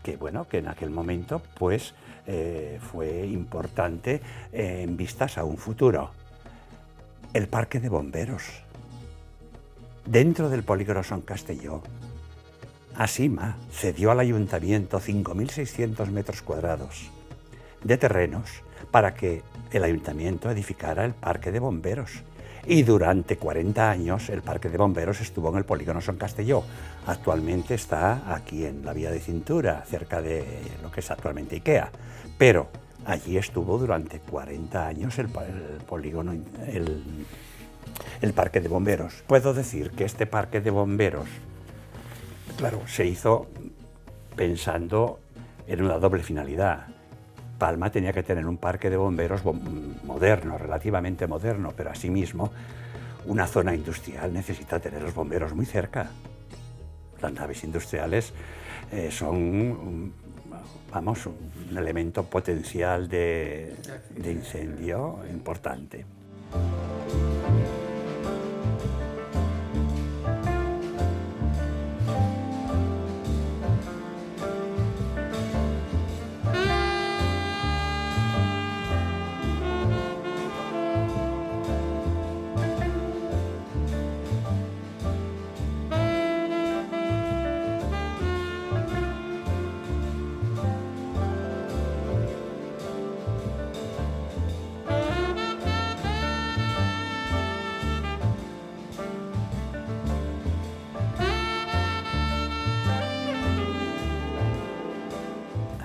que, 0.03 0.17
bueno, 0.17 0.47
que 0.47 0.59
en 0.59 0.67
aquel 0.67 0.89
momento 0.89 1.41
pues, 1.57 1.95
eh, 2.27 2.79
fue 2.91 3.25
importante 3.25 4.21
en 4.51 4.95
vistas 4.95 5.37
a 5.37 5.43
un 5.43 5.57
futuro. 5.57 6.11
El 7.33 7.47
Parque 7.47 7.79
de 7.79 7.89
Bomberos. 7.89 8.43
Dentro 10.05 10.49
del 10.49 10.63
polígono 10.63 11.01
Son 11.01 11.21
Castelló, 11.21 11.81
Asima 12.95 13.57
cedió 13.71 14.11
al 14.11 14.19
ayuntamiento 14.19 14.99
5.600 14.99 16.11
metros 16.11 16.43
cuadrados 16.43 17.09
de 17.83 17.97
terrenos 17.97 18.61
para 18.91 19.15
que 19.15 19.41
el 19.71 19.83
ayuntamiento 19.83 20.51
edificara 20.51 21.05
el 21.05 21.13
parque 21.13 21.51
de 21.51 21.59
bomberos 21.59 22.21
y 22.65 22.83
durante 22.83 23.37
40 23.37 23.89
años 23.89 24.29
el 24.29 24.41
Parque 24.41 24.69
de 24.69 24.77
Bomberos 24.77 25.19
estuvo 25.21 25.49
en 25.49 25.57
el 25.57 25.65
Polígono 25.65 26.01
San 26.01 26.17
Castelló. 26.17 26.63
Actualmente 27.07 27.73
está 27.73 28.33
aquí 28.33 28.65
en 28.65 28.85
la 28.85 28.93
Vía 28.93 29.11
de 29.11 29.19
Cintura, 29.19 29.83
cerca 29.85 30.21
de 30.21 30.45
lo 30.81 30.91
que 30.91 31.01
es 31.01 31.11
actualmente 31.11 31.57
IKEA. 31.57 31.91
Pero 32.37 32.69
allí 33.05 33.37
estuvo 33.37 33.77
durante 33.77 34.19
40 34.19 34.87
años 34.87 35.19
el, 35.19 35.29
polígono, 35.87 36.31
el, 36.31 37.25
el 38.21 38.33
Parque 38.33 38.61
de 38.61 38.69
Bomberos. 38.69 39.23
Puedo 39.27 39.53
decir 39.53 39.91
que 39.91 40.05
este 40.05 40.25
Parque 40.25 40.61
de 40.61 40.71
Bomberos, 40.71 41.27
claro, 42.57 42.81
se 42.87 43.05
hizo 43.05 43.47
pensando 44.35 45.19
en 45.67 45.83
una 45.83 45.99
doble 45.99 46.23
finalidad 46.23 46.87
Palma 47.63 47.89
tenía 47.89 48.11
que 48.11 48.23
tener 48.23 48.45
un 48.45 48.57
parque 48.57 48.89
de 48.89 48.97
bomberos 48.97 49.41
moderno, 50.03 50.57
relativamente 50.57 51.27
moderno, 51.27 51.71
pero 51.73 51.91
asimismo 51.91 52.51
una 53.25 53.47
zona 53.47 53.73
industrial 53.73 54.33
necesita 54.33 54.81
tener 54.81 55.01
los 55.01 55.15
bomberos 55.15 55.55
muy 55.55 55.65
cerca. 55.65 56.09
Las 57.21 57.31
naves 57.31 57.63
industriales 57.63 58.33
eh, 58.91 59.09
son, 59.09 60.11
vamos, 60.91 61.25
un 61.25 61.77
elemento 61.77 62.25
potencial 62.25 63.07
de 63.07 63.77
incendio 64.25 65.19
importante. 65.31 66.03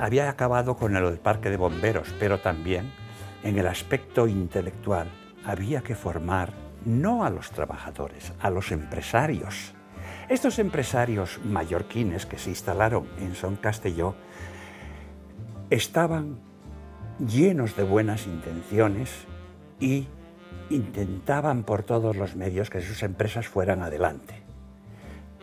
Había 0.09 0.31
acabado 0.31 0.75
con 0.75 0.97
el 0.97 1.19
parque 1.19 1.51
de 1.51 1.59
bomberos, 1.59 2.15
pero 2.19 2.41
también 2.41 2.91
en 3.43 3.59
el 3.59 3.67
aspecto 3.67 4.27
intelectual 4.27 5.07
había 5.45 5.83
que 5.83 5.95
formar 5.95 6.55
no 6.87 7.27
a 7.27 7.31
los 7.31 7.51
trabajadores, 7.51 8.33
a 8.41 8.49
los 8.49 8.73
empresarios. 8.73 9.75
Estos 10.31 10.59
empresarios 10.59 11.39
mallorquines 11.45 12.25
que 12.25 12.39
se 12.39 12.49
instalaron 12.49 13.07
en 13.19 13.35
Son 13.35 13.57
Castelló 13.57 14.15
estaban 15.69 16.39
llenos 17.19 17.77
de 17.77 17.83
buenas 17.83 18.27
intenciones 18.27 19.11
y 19.79 20.09
intentaban 20.71 21.65
por 21.65 21.83
todos 21.83 22.17
los 22.17 22.35
medios 22.35 22.71
que 22.71 22.81
sus 22.81 23.03
empresas 23.03 23.47
fueran 23.47 23.83
adelante. 23.83 24.43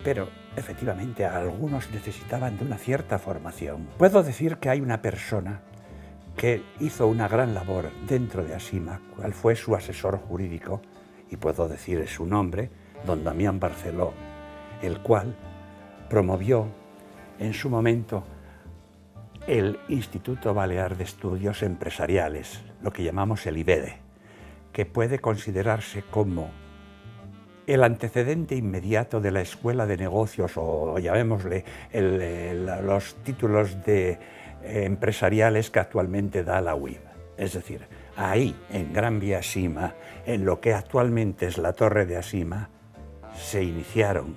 Pero 0.03 0.27
efectivamente 0.55 1.25
algunos 1.25 1.89
necesitaban 1.91 2.57
de 2.57 2.65
una 2.65 2.77
cierta 2.77 3.19
formación. 3.19 3.87
Puedo 3.97 4.23
decir 4.23 4.57
que 4.57 4.69
hay 4.69 4.81
una 4.81 5.01
persona 5.01 5.61
que 6.35 6.63
hizo 6.79 7.07
una 7.07 7.27
gran 7.27 7.53
labor 7.53 7.89
dentro 8.07 8.43
de 8.43 8.55
Asima, 8.55 9.01
cual 9.15 9.33
fue 9.33 9.55
su 9.55 9.75
asesor 9.75 10.17
jurídico, 10.17 10.81
y 11.29 11.37
puedo 11.37 11.67
decir 11.67 12.07
su 12.07 12.25
nombre, 12.25 12.69
don 13.05 13.23
Damián 13.23 13.59
Barceló, 13.59 14.13
el 14.81 14.99
cual 14.99 15.35
promovió 16.09 16.67
en 17.39 17.53
su 17.53 17.69
momento 17.69 18.23
el 19.47 19.79
Instituto 19.89 20.53
Balear 20.53 20.97
de 20.97 21.03
Estudios 21.03 21.63
Empresariales, 21.63 22.61
lo 22.81 22.91
que 22.91 23.03
llamamos 23.03 23.45
el 23.45 23.57
IBEDE, 23.57 23.97
que 24.73 24.85
puede 24.85 25.19
considerarse 25.19 26.03
como 26.03 26.49
el 27.67 27.83
antecedente 27.83 28.55
inmediato 28.55 29.21
de 29.21 29.31
la 29.31 29.41
Escuela 29.41 29.85
de 29.85 29.97
Negocios 29.97 30.53
o 30.55 30.97
llamémosle 30.99 31.65
los 32.83 33.15
títulos 33.23 33.83
de, 33.83 34.19
eh, 34.65 34.85
empresariales 34.85 35.69
que 35.69 35.79
actualmente 35.79 36.43
da 36.43 36.59
la 36.59 36.73
UIB. 36.73 36.99
Es 37.37 37.53
decir, 37.53 37.81
ahí, 38.15 38.55
en 38.71 38.93
Gran 38.93 39.19
Vía 39.19 39.43
Sima, 39.43 39.93
en 40.25 40.43
lo 40.43 40.59
que 40.59 40.73
actualmente 40.73 41.45
es 41.45 41.59
la 41.59 41.73
Torre 41.73 42.07
de 42.07 42.17
Asima, 42.17 42.69
se 43.35 43.63
iniciaron 43.63 44.35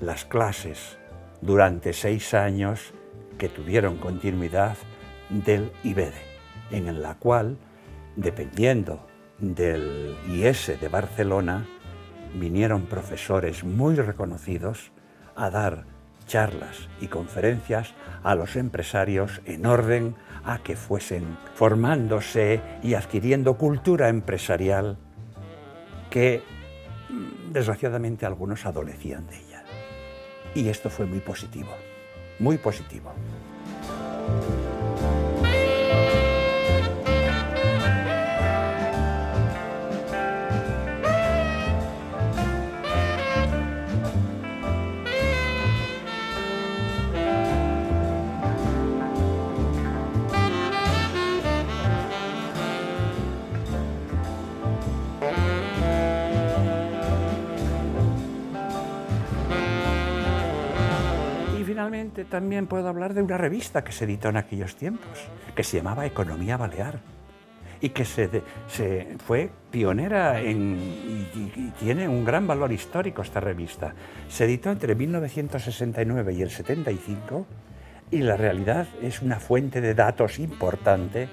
las 0.00 0.24
clases 0.24 0.96
durante 1.40 1.92
seis 1.92 2.34
años 2.34 2.94
que 3.36 3.48
tuvieron 3.48 3.96
continuidad 3.96 4.76
del 5.28 5.72
IBEDE, 5.82 6.12
en 6.70 7.02
la 7.02 7.14
cual, 7.14 7.56
dependiendo 8.14 9.04
del 9.38 10.16
IS 10.28 10.78
de 10.80 10.88
Barcelona, 10.88 11.66
vinieron 12.34 12.86
profesores 12.86 13.64
muy 13.64 13.94
reconocidos 13.96 14.92
a 15.36 15.50
dar 15.50 15.84
charlas 16.26 16.88
y 17.00 17.08
conferencias 17.08 17.94
a 18.22 18.34
los 18.34 18.56
empresarios 18.56 19.40
en 19.44 19.66
orden 19.66 20.14
a 20.44 20.58
que 20.58 20.76
fuesen 20.76 21.36
formándose 21.54 22.60
y 22.82 22.94
adquiriendo 22.94 23.56
cultura 23.58 24.08
empresarial 24.08 24.98
que 26.10 26.42
mm, 27.10 27.52
desgraciadamente 27.52 28.26
algunos 28.26 28.66
adolecían 28.66 29.26
de 29.26 29.38
ella. 29.38 29.64
Y 30.54 30.68
esto 30.68 30.90
fue 30.90 31.06
muy 31.06 31.20
positivo 31.20 31.70
muy 32.42 32.58
positivo. 32.58 33.12
También 62.30 62.66
puedo 62.66 62.88
hablar 62.88 63.14
de 63.14 63.22
una 63.22 63.38
revista 63.38 63.82
que 63.82 63.92
se 63.92 64.04
editó 64.04 64.28
en 64.28 64.36
aquellos 64.36 64.76
tiempos, 64.76 65.18
que 65.54 65.64
se 65.64 65.78
llamaba 65.78 66.06
Economía 66.06 66.56
Balear 66.56 67.00
y 67.82 67.88
que 67.88 68.04
se, 68.04 68.42
fue 69.26 69.50
pionera 69.70 70.40
en, 70.40 70.78
y, 71.34 71.72
tiene 71.80 72.06
un 72.06 72.24
gran 72.24 72.46
valor 72.46 72.72
histórico 72.72 73.22
esta 73.22 73.40
revista. 73.40 73.92
Se 74.28 74.44
editó 74.44 74.70
entre 74.70 74.94
1969 74.94 76.32
y 76.32 76.42
el 76.42 76.50
75 76.50 77.46
y 78.12 78.18
la 78.18 78.36
realidad 78.36 78.86
es 79.02 79.20
una 79.20 79.40
fuente 79.40 79.80
de 79.80 79.94
datos 79.94 80.38
importante, 80.38 81.28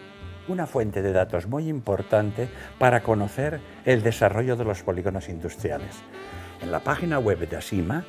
una 0.47 0.65
fuente 0.65 1.03
de 1.03 1.12
datos 1.12 1.45
muy 1.45 1.69
importante 1.69 2.49
para 2.79 3.03
conocer 3.03 3.59
el 3.85 4.01
desarrollo 4.01 4.55
de 4.55 4.65
los 4.65 4.81
polígonos 4.81 5.29
industriales. 5.29 5.97
En 6.62 6.71
la 6.71 6.79
página 6.79 7.19
web 7.19 7.47
de 7.47 7.57
ASIMA 7.57 8.05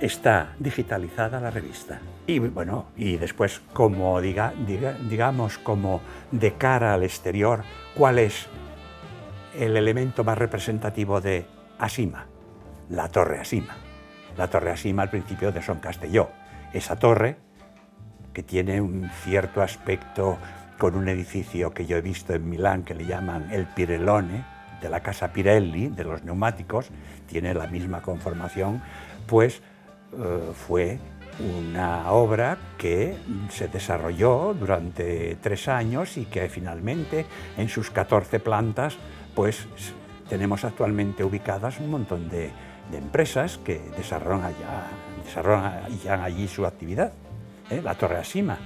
está 0.00 0.54
digitalizada 0.58 1.40
la 1.40 1.50
revista. 1.50 2.00
Y 2.26 2.38
bueno, 2.38 2.86
y 2.96 3.16
después, 3.16 3.60
como 3.72 4.20
diga, 4.20 4.52
digamos, 5.08 5.58
como 5.58 6.00
de 6.30 6.54
cara 6.54 6.94
al 6.94 7.02
exterior, 7.02 7.64
¿cuál 7.96 8.18
es 8.18 8.46
el 9.56 9.76
elemento 9.76 10.24
más 10.24 10.38
representativo 10.38 11.20
de 11.20 11.46
Asima? 11.78 12.26
La 12.90 13.08
Torre 13.08 13.40
Asima. 13.40 13.76
La 14.36 14.48
Torre 14.48 14.70
Asima 14.70 15.02
al 15.02 15.10
principio 15.10 15.52
de 15.52 15.62
Son 15.62 15.80
Castelló. 15.80 16.30
Esa 16.72 16.96
torre, 16.96 17.38
que 18.32 18.42
tiene 18.42 18.80
un 18.80 19.10
cierto 19.24 19.62
aspecto 19.62 20.38
con 20.78 20.94
un 20.94 21.08
edificio 21.08 21.72
que 21.72 21.86
yo 21.86 21.96
he 21.96 22.00
visto 22.00 22.34
en 22.34 22.48
Milán 22.48 22.84
que 22.84 22.94
le 22.94 23.04
llaman 23.04 23.48
el 23.50 23.66
Pirellone, 23.66 24.44
de 24.80 24.88
la 24.88 25.00
casa 25.00 25.32
Pirelli, 25.32 25.88
de 25.88 26.04
los 26.04 26.22
neumáticos, 26.22 26.90
tiene 27.26 27.52
la 27.52 27.66
misma 27.66 28.00
conformación, 28.00 28.80
pues 29.26 29.62
eh, 30.12 30.52
fue 30.54 30.98
una 31.40 32.10
obra 32.10 32.58
que 32.76 33.16
se 33.50 33.68
desarrolló 33.68 34.54
durante 34.54 35.36
tres 35.36 35.68
años 35.68 36.16
y 36.16 36.24
que 36.24 36.48
finalmente 36.48 37.26
en 37.56 37.68
sus 37.68 37.90
14 37.90 38.40
plantas 38.40 38.96
pues 39.34 39.66
tenemos 40.28 40.64
actualmente 40.64 41.24
ubicadas 41.24 41.78
un 41.78 41.90
montón 41.90 42.28
de, 42.28 42.50
empresas 42.92 43.58
que 43.58 43.80
desarrollan, 43.96 44.46
allá, 44.46 44.86
desarrollan 45.24 46.22
allí 46.22 46.48
su 46.48 46.64
actividad. 46.64 47.12
¿eh? 47.70 47.82
La 47.82 47.94
Torre 47.94 48.16
Asima. 48.16 48.58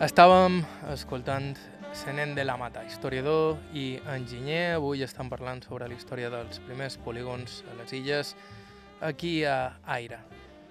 Estàvem 0.00 0.62
escoltant 0.88 1.50
Senent 1.92 2.30
de 2.32 2.46
la 2.48 2.54
Mata, 2.56 2.80
historiador 2.88 3.58
i 3.76 3.98
enginyer. 4.08 4.78
Avui 4.78 5.04
estan 5.04 5.28
parlant 5.28 5.60
sobre 5.60 5.90
la 5.90 5.98
història 5.98 6.30
dels 6.32 6.62
primers 6.64 6.96
polígons 7.04 7.58
a 7.68 7.76
les 7.82 7.92
illes, 7.98 8.30
aquí 9.04 9.34
a 9.44 9.74
Aire. 9.98 10.22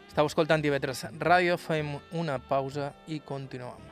Estau 0.07 0.25
escoltant 0.25 0.65
TV3 0.65 1.13
Ràdio, 1.21 1.59
fem 1.61 1.93
una 2.17 2.39
pausa 2.41 2.89
i 3.05 3.21
continuem. 3.21 3.88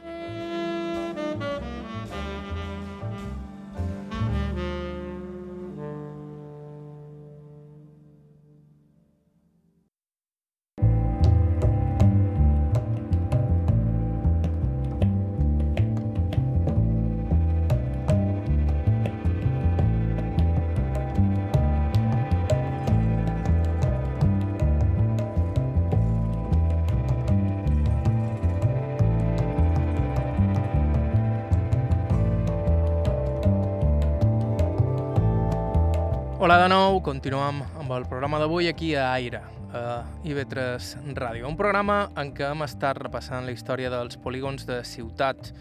Continuem 37.07 37.61
amb 37.79 37.91
el 37.95 38.03
programa 38.03 38.35
d'avui 38.41 38.67
aquí 38.67 38.89
a 38.99 39.13
Aire, 39.13 39.39
a 39.71 40.01
IB3 40.27 41.13
Ràdio. 41.15 41.47
Un 41.47 41.55
programa 41.55 42.09
en 42.19 42.33
què 42.35 42.49
hem 42.49 42.65
estat 42.65 42.99
repassant 42.99 43.47
la 43.47 43.53
història 43.55 43.87
dels 43.93 44.19
polígons 44.19 44.65
de 44.67 44.81
ciutat 44.83 45.53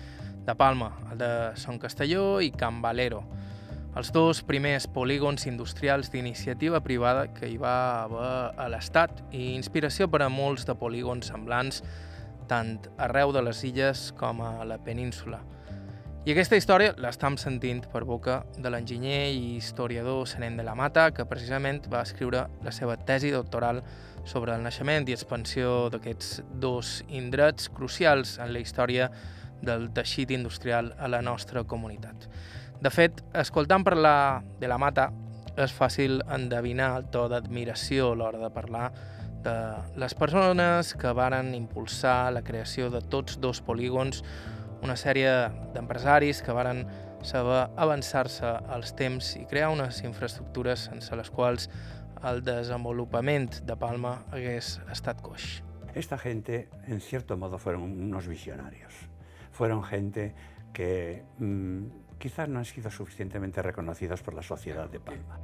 de 0.43 0.57
Palma, 0.59 0.89
el 1.13 1.21
de 1.23 1.31
Son 1.63 1.79
Castelló 1.79 2.41
i 2.43 2.51
Can 2.51 2.81
Valero, 2.83 3.23
els 3.95 4.11
dos 4.11 4.43
primers 4.43 4.89
polígons 4.91 5.47
industrials 5.47 6.11
d'iniciativa 6.11 6.83
privada 6.83 7.29
que 7.37 7.47
hi 7.47 7.61
va 7.63 7.77
haver 8.09 8.33
a 8.59 8.67
l'Estat 8.73 9.23
i 9.31 9.53
inspiració 9.55 10.11
per 10.11 10.25
a 10.27 10.33
molts 10.33 10.67
de 10.67 10.75
polígons 10.75 11.31
semblants 11.31 11.85
tant 12.51 12.81
arreu 12.99 13.31
de 13.31 13.47
les 13.47 13.63
illes 13.71 14.09
com 14.19 14.43
a 14.43 14.57
la 14.67 14.83
península. 14.83 15.45
I 16.27 16.33
aquesta 16.33 16.57
història 16.59 16.91
l'estam 16.99 17.37
sentint 17.39 17.85
per 17.93 18.01
boca 18.03 18.41
de 18.59 18.71
l'enginyer 18.73 19.29
i 19.31 19.43
historiador 19.61 20.25
Serent 20.27 20.57
de 20.59 20.65
la 20.67 20.73
Mata, 20.75 21.05
que 21.15 21.23
precisament 21.31 21.85
va 21.87 22.01
escriure 22.03 22.41
la 22.67 22.73
seva 22.75 22.97
tesi 22.99 23.31
doctoral 23.31 23.79
sobre 24.27 24.57
el 24.57 24.65
naixement 24.67 25.07
i 25.07 25.15
expansió 25.15 25.85
d'aquests 25.95 26.41
dos 26.65 26.97
indrets 27.07 27.69
crucials 27.71 28.41
en 28.43 28.51
la 28.57 28.65
història 28.65 29.07
del 29.63 29.87
teixit 29.95 30.33
industrial 30.35 30.97
a 30.99 31.07
la 31.07 31.23
nostra 31.23 31.63
comunitat. 31.63 32.27
De 32.83 32.91
fet, 32.91 33.23
escoltant 33.45 33.87
parlar 33.87 34.43
de 34.59 34.67
la 34.67 34.81
Mata, 34.83 35.13
és 35.55 35.71
fàcil 35.79 36.25
endevinar 36.27 36.91
el 36.97 37.07
to 37.15 37.29
d'admiració 37.31 38.11
a 38.17 38.19
l'hora 38.19 38.43
de 38.43 38.51
parlar 38.51 38.91
de 39.47 39.57
les 39.95 40.19
persones 40.19 40.91
que 40.99 41.15
varen 41.15 41.55
impulsar 41.55 42.33
la 42.35 42.43
creació 42.43 42.91
de 42.91 43.07
tots 43.15 43.39
dos 43.39 43.63
polígons, 43.63 44.25
una 44.87 44.95
sèrie 44.95 45.31
d'empresaris 45.75 46.41
que 46.47 46.55
varen 46.55 46.85
saber 47.27 47.67
avançar-se 47.75 48.47
als 48.71 48.95
temps 48.95 49.33
i 49.35 49.45
crear 49.51 49.73
unes 49.75 49.99
infraestructures 50.07 50.87
sense 50.87 51.17
les 51.19 51.31
quals 51.35 51.67
el 52.31 52.43
desenvolupament 52.47 53.61
de 53.67 53.77
Palma 53.77 54.21
hagués 54.31 54.77
estat 54.93 55.21
coix. 55.27 55.61
Esta 55.95 56.19
gente, 56.19 56.69
en 56.87 57.01
cierto 57.01 57.37
modo, 57.37 57.59
fueron 57.59 57.83
unos 57.83 58.29
visionarios. 58.29 58.95
Fueron 59.51 59.83
gente 59.83 60.35
que 60.73 61.25
mmm, 61.39 61.87
quizás 62.19 62.49
no 62.49 62.59
han 62.59 62.65
sido 62.65 62.91
suficientemente 62.91 63.63
reconocidos 63.63 64.23
por 64.23 64.35
la 64.35 64.43
sociedad 64.43 64.89
de 64.89 65.01
Palma. 65.01 65.41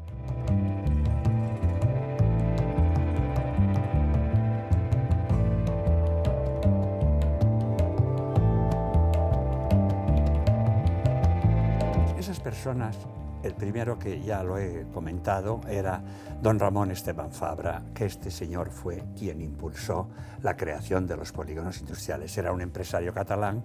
Personas, 12.42 12.96
el 13.42 13.54
primero 13.54 13.98
que 13.98 14.20
ya 14.20 14.42
lo 14.42 14.58
he 14.58 14.86
comentado 14.92 15.60
era 15.68 16.02
don 16.40 16.58
Ramón 16.58 16.90
Esteban 16.90 17.32
Fabra, 17.32 17.82
que 17.94 18.06
este 18.06 18.30
señor 18.30 18.70
fue 18.70 19.02
quien 19.18 19.40
impulsó 19.40 20.08
la 20.42 20.56
creación 20.56 21.06
de 21.06 21.16
los 21.16 21.32
polígonos 21.32 21.80
industriales. 21.80 22.36
Era 22.36 22.52
un 22.52 22.60
empresario 22.60 23.12
catalán 23.12 23.62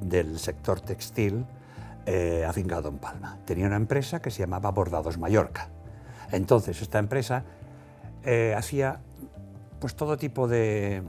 del 0.00 0.38
sector 0.38 0.80
textil 0.80 1.44
eh, 2.06 2.44
afincado 2.46 2.88
en 2.88 2.98
Palma. 2.98 3.38
Tenía 3.44 3.66
una 3.66 3.76
empresa 3.76 4.20
que 4.20 4.30
se 4.30 4.40
llamaba 4.40 4.70
Bordados 4.70 5.18
Mallorca. 5.18 5.68
Entonces, 6.32 6.80
esta 6.80 6.98
empresa 6.98 7.44
eh, 8.24 8.54
hacía 8.56 9.00
pues 9.80 9.94
todo 9.94 10.16
tipo 10.16 10.48
de, 10.48 11.02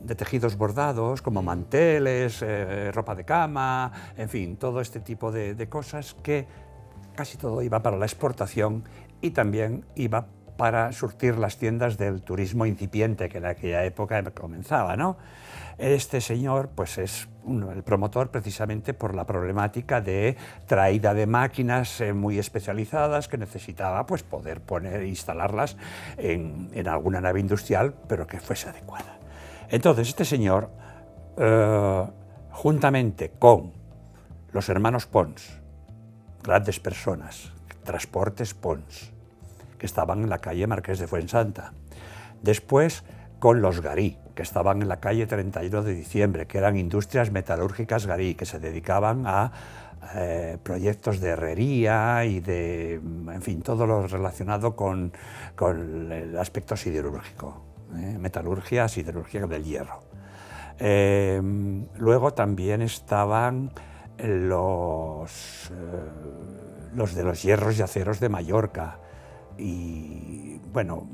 de, 0.00 0.14
tejidos 0.14 0.56
bordados, 0.56 1.22
como 1.22 1.42
manteles, 1.42 2.42
eh, 2.42 2.90
ropa 2.92 3.14
de 3.14 3.24
cama, 3.24 3.92
en 4.16 4.28
fin, 4.28 4.56
todo 4.56 4.80
este 4.80 5.00
tipo 5.00 5.32
de, 5.32 5.54
de, 5.54 5.68
cosas 5.68 6.14
que 6.22 6.46
casi 7.14 7.38
todo 7.38 7.62
iba 7.62 7.82
para 7.82 7.96
la 7.96 8.06
exportación 8.06 8.84
y 9.20 9.30
también 9.30 9.84
iba 9.94 10.26
para 10.56 10.92
surtir 10.92 11.38
las 11.38 11.56
tiendas 11.56 11.96
del 11.96 12.22
turismo 12.22 12.66
incipiente 12.66 13.28
que 13.28 13.38
en 13.38 13.46
aquella 13.46 13.84
época 13.84 14.22
comenzaba, 14.32 14.96
¿no? 14.96 15.16
Este 15.78 16.20
señor 16.20 16.70
pues 16.74 16.98
es 16.98 17.28
el 17.46 17.82
promotor 17.82 18.30
precisamente 18.30 18.94
por 18.94 19.14
la 19.14 19.24
problemática 19.24 20.00
de 20.00 20.36
traída 20.66 21.14
de 21.14 21.26
máquinas 21.26 22.00
eh, 22.00 22.12
muy 22.12 22.38
especializadas 22.38 23.28
que 23.28 23.36
necesitaba 23.36 24.06
pues 24.06 24.22
poder 24.22 24.60
poner 24.60 25.02
e 25.02 25.08
instalarlas 25.08 25.76
en, 26.16 26.70
alguna 26.86 27.20
nave 27.20 27.40
industrial, 27.40 27.94
pero 28.08 28.26
que 28.26 28.38
fuese 28.38 28.68
adecuada. 28.68 29.18
Entonces 29.70 30.08
este 30.08 30.24
señor, 30.24 30.70
eh, 31.36 32.06
juntamente 32.50 33.32
con 33.38 33.72
los 34.52 34.68
hermanos 34.68 35.06
Pons, 35.06 35.60
grandes 36.42 36.78
personas, 36.78 37.52
Transportes 37.84 38.54
Pons, 38.54 39.12
que 39.78 39.86
estaban 39.86 40.22
en 40.22 40.30
la 40.30 40.38
calle 40.38 40.66
Marqués 40.66 40.98
de 40.98 41.08
Fuensanta, 41.08 41.72
después 42.42 43.02
con 43.40 43.60
los 43.60 43.80
Garí, 43.80 44.18
que 44.34 44.42
estaban 44.42 44.82
en 44.82 44.88
la 44.88 45.00
calle 45.00 45.26
31 45.26 45.82
de 45.82 45.94
diciembre, 45.94 46.46
que 46.46 46.58
eran 46.58 46.76
industrias 46.76 47.30
metalúrgicas 47.30 48.06
Garí, 48.06 48.34
que 48.34 48.46
se 48.46 48.58
dedicaban 48.58 49.24
a 49.26 49.52
eh, 50.14 50.58
proyectos 50.62 51.20
de 51.20 51.30
herrería 51.30 52.24
y 52.24 52.40
de, 52.40 52.94
en 52.94 53.42
fin, 53.42 53.62
todo 53.62 53.86
lo 53.86 54.06
relacionado 54.06 54.74
con, 54.74 55.12
con 55.54 56.10
el 56.10 56.36
aspecto 56.38 56.76
siderúrgico, 56.76 57.62
eh, 57.96 58.16
metalurgia, 58.18 58.88
siderurgia 58.88 59.46
del 59.46 59.64
hierro. 59.64 60.02
Eh, 60.78 61.40
luego 61.98 62.34
también 62.34 62.82
estaban 62.82 63.70
los, 64.18 65.70
eh, 65.70 66.92
los 66.94 67.14
de 67.14 67.24
los 67.24 67.42
hierros 67.42 67.78
y 67.78 67.82
aceros 67.82 68.20
de 68.20 68.28
Mallorca 68.28 68.98
y, 69.58 70.58
bueno, 70.72 71.06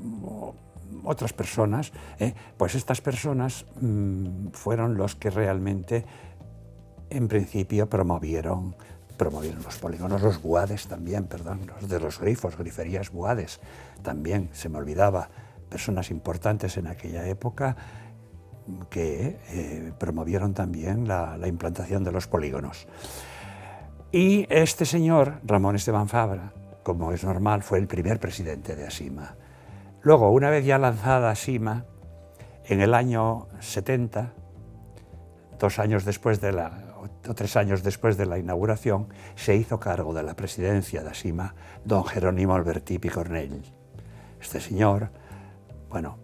otras 1.03 1.33
personas, 1.33 1.91
¿eh? 2.19 2.33
pues 2.57 2.75
estas 2.75 3.01
personas 3.01 3.65
mmm, 3.81 4.49
fueron 4.51 4.97
los 4.97 5.15
que 5.15 5.29
realmente, 5.29 6.05
en 7.09 7.27
principio, 7.27 7.89
promovieron, 7.89 8.75
promovieron 9.17 9.63
los 9.63 9.77
polígonos, 9.77 10.21
los 10.21 10.41
buades 10.41 10.87
también, 10.87 11.25
perdón, 11.25 11.61
los 11.67 11.89
de 11.89 11.99
los 11.99 12.19
grifos, 12.19 12.57
griferías 12.57 13.11
buades, 13.11 13.59
también, 14.01 14.49
se 14.53 14.69
me 14.69 14.77
olvidaba, 14.77 15.29
personas 15.69 16.09
importantes 16.09 16.77
en 16.77 16.87
aquella 16.87 17.27
época 17.27 17.75
que 18.89 19.39
eh, 19.49 19.93
promovieron 19.97 20.53
también 20.53 21.07
la, 21.07 21.37
la, 21.37 21.47
implantación 21.47 22.03
de 22.03 22.11
los 22.11 22.27
polígonos. 22.27 22.87
Y 24.11 24.47
este 24.49 24.85
señor, 24.85 25.39
Ramón 25.43 25.75
Esteban 25.75 26.07
Fabra, 26.07 26.53
como 26.83 27.11
es 27.11 27.23
normal, 27.23 27.63
fue 27.63 27.77
el 27.79 27.87
primer 27.87 28.19
presidente 28.19 28.75
de 28.75 28.87
Asima. 28.87 29.35
Luego, 30.01 30.31
una 30.31 30.49
vez 30.49 30.65
ya 30.65 30.77
lanzada 30.77 31.35
Sima, 31.35 31.85
en 32.65 32.81
el 32.81 32.93
año 32.93 33.47
70, 33.59 34.33
dos 35.59 35.79
años 35.79 36.05
después 36.05 36.39
de 36.39 36.53
la, 36.53 36.71
o 37.27 37.33
tres 37.33 37.57
años 37.57 37.83
después 37.83 38.15
de 38.15 38.25
la 38.25 38.37
inauguración, 38.37 39.07
se 39.35 39.55
hizo 39.55 39.79
cargo 39.79 40.13
de 40.13 40.23
la 40.23 40.35
presidencia 40.35 41.03
de 41.03 41.09
Asima 41.09 41.53
don 41.83 42.05
Jerónimo 42.05 42.55
Albertí 42.55 42.97
Picornell. 42.97 43.61
Este 44.39 44.61
señor, 44.61 45.09
bueno, 45.89 46.17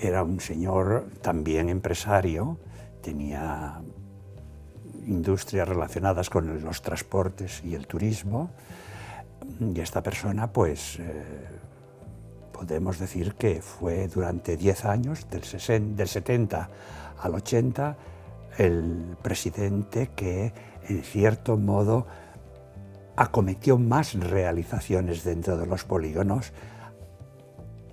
era 0.00 0.24
un 0.24 0.40
señor 0.40 1.06
también 1.22 1.68
empresario, 1.68 2.58
tenía 3.00 3.80
industrias 5.06 5.68
relacionadas 5.68 6.30
con 6.30 6.64
los 6.64 6.82
transportes 6.82 7.62
y 7.64 7.76
el 7.76 7.86
turismo, 7.86 8.50
y 9.60 9.78
esta 9.78 10.02
persona, 10.02 10.52
pues, 10.52 10.98
eh, 10.98 11.62
podemos 12.64 12.98
decir 12.98 13.34
que 13.34 13.60
fue 13.60 14.08
durante 14.08 14.56
10 14.56 14.84
años, 14.86 15.28
del, 15.30 15.44
60, 15.44 15.96
del 15.96 16.08
70 16.08 16.70
al 17.20 17.34
80, 17.34 17.96
el 18.56 19.16
presidente 19.20 20.10
que, 20.16 20.52
en 20.88 21.02
cierto 21.02 21.58
modo, 21.58 22.06
acometió 23.16 23.76
más 23.78 24.14
realizaciones 24.14 25.24
dentro 25.24 25.58
de 25.58 25.66
los 25.66 25.84
polígonos, 25.84 26.52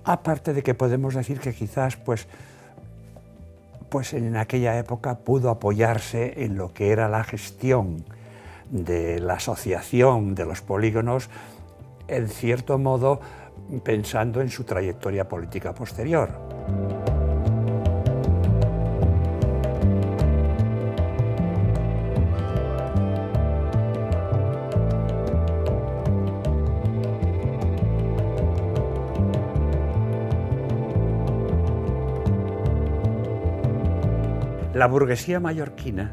aparte 0.04 0.54
de 0.54 0.62
que 0.62 0.72
podemos 0.72 1.14
decir 1.14 1.38
que 1.38 1.52
quizás, 1.52 1.96
pues, 1.96 2.26
pues 3.90 4.14
en 4.14 4.36
aquella 4.36 4.78
época 4.78 5.18
pudo 5.18 5.50
apoyarse 5.50 6.44
en 6.44 6.56
lo 6.56 6.72
que 6.72 6.92
era 6.92 7.10
la 7.10 7.24
gestión 7.24 8.06
de 8.70 9.20
la 9.20 9.34
asociación 9.34 10.34
de 10.34 10.46
los 10.46 10.62
polígonos, 10.62 11.28
en 12.08 12.28
cierto 12.28 12.78
modo, 12.78 13.20
pensando 13.84 14.40
en 14.40 14.50
su 14.50 14.64
trayectoria 14.64 15.28
política 15.28 15.74
posterior. 15.74 16.30
La 34.74 34.88
burguesía 34.88 35.38
mallorquina 35.38 36.12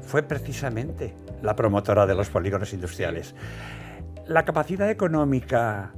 fue 0.00 0.22
precisamente 0.22 1.14
la 1.42 1.54
promotora 1.54 2.06
de 2.06 2.14
los 2.14 2.30
polígonos 2.30 2.72
industriales. 2.72 3.34
La 4.26 4.44
capacidad 4.44 4.88
económica 4.88 5.92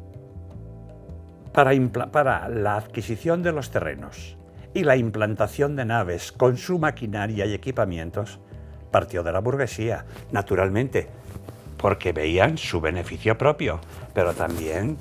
para, 1.52 2.48
la 2.48 2.76
adquisición 2.76 3.42
de 3.42 3.52
los 3.52 3.70
terrenos 3.70 4.36
y 4.74 4.84
la 4.84 4.96
implantación 4.96 5.76
de 5.76 5.84
naves 5.84 6.32
con 6.32 6.56
su 6.56 6.78
maquinaria 6.78 7.44
y 7.46 7.52
equipamientos 7.52 8.40
partió 8.90 9.22
de 9.22 9.32
la 9.32 9.40
burguesía, 9.40 10.04
naturalmente, 10.32 11.08
porque 11.76 12.12
veían 12.12 12.58
su 12.58 12.80
beneficio 12.80 13.36
propio, 13.36 13.80
pero 14.14 14.32
también, 14.34 14.96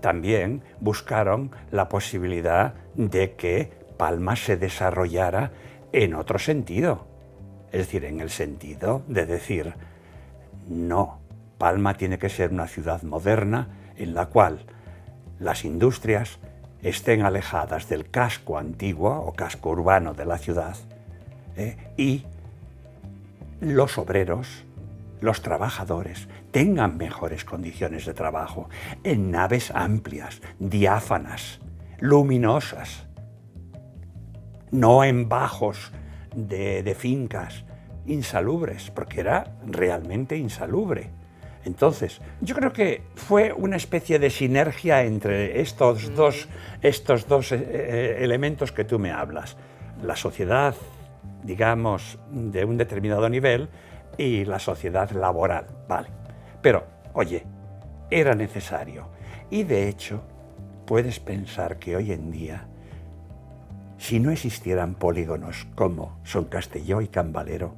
también 0.00 0.62
buscaron 0.80 1.50
la 1.70 1.88
posibilidad 1.88 2.74
de 2.94 3.34
que 3.34 3.72
Palma 3.96 4.36
se 4.36 4.56
desarrollara 4.56 5.52
en 5.92 6.14
otro 6.14 6.38
sentido. 6.38 7.06
Es 7.70 7.86
decir, 7.86 8.04
en 8.04 8.20
el 8.20 8.30
sentido 8.30 9.02
de 9.08 9.26
decir, 9.26 9.74
no, 10.68 11.20
Palma 11.58 11.94
tiene 11.94 12.18
que 12.18 12.28
ser 12.28 12.50
una 12.50 12.66
ciudad 12.66 13.02
moderna 13.02 13.68
en 13.96 14.14
la 14.14 14.26
cual 14.26 14.64
las 15.42 15.64
industrias 15.64 16.38
estén 16.82 17.22
alejadas 17.22 17.88
del 17.88 18.10
casco 18.10 18.58
antiguo 18.58 19.10
o 19.10 19.32
casco 19.32 19.70
urbano 19.70 20.14
de 20.14 20.24
la 20.24 20.38
ciudad 20.38 20.76
¿eh? 21.56 21.76
y 21.96 22.24
los 23.60 23.98
obreros, 23.98 24.64
los 25.20 25.42
trabajadores, 25.42 26.28
tengan 26.50 26.96
mejores 26.96 27.44
condiciones 27.44 28.06
de 28.06 28.14
trabajo 28.14 28.68
en 29.04 29.30
naves 29.30 29.70
amplias, 29.70 30.42
diáfanas, 30.58 31.60
luminosas, 32.00 33.06
no 34.70 35.04
en 35.04 35.28
bajos 35.28 35.92
de, 36.34 36.82
de 36.82 36.94
fincas 36.94 37.64
insalubres, 38.06 38.90
porque 38.90 39.20
era 39.20 39.56
realmente 39.64 40.36
insalubre. 40.36 41.10
Entonces, 41.64 42.20
yo 42.40 42.54
creo 42.54 42.72
que 42.72 43.02
fue 43.14 43.52
una 43.52 43.76
especie 43.76 44.18
de 44.18 44.30
sinergia 44.30 45.02
entre 45.04 45.60
estos 45.60 46.14
dos, 46.14 46.48
estos 46.80 47.28
dos 47.28 47.52
eh, 47.52 47.60
eh, 47.60 48.16
elementos 48.20 48.72
que 48.72 48.84
tú 48.84 48.98
me 48.98 49.12
hablas. 49.12 49.56
La 50.02 50.16
sociedad, 50.16 50.74
digamos, 51.44 52.18
de 52.30 52.64
un 52.64 52.76
determinado 52.76 53.28
nivel 53.28 53.68
y 54.18 54.44
la 54.44 54.58
sociedad 54.58 55.10
laboral, 55.12 55.66
vale. 55.88 56.08
Pero, 56.60 56.84
oye, 57.12 57.44
era 58.10 58.34
necesario. 58.34 59.08
Y 59.50 59.62
de 59.62 59.88
hecho, 59.88 60.22
puedes 60.86 61.20
pensar 61.20 61.78
que 61.78 61.94
hoy 61.94 62.10
en 62.10 62.32
día, 62.32 62.66
si 63.98 64.18
no 64.18 64.32
existieran 64.32 64.94
polígonos 64.94 65.68
como 65.76 66.18
Son 66.24 66.46
Castelló 66.46 67.00
y 67.00 67.08
Cambalero, 67.08 67.76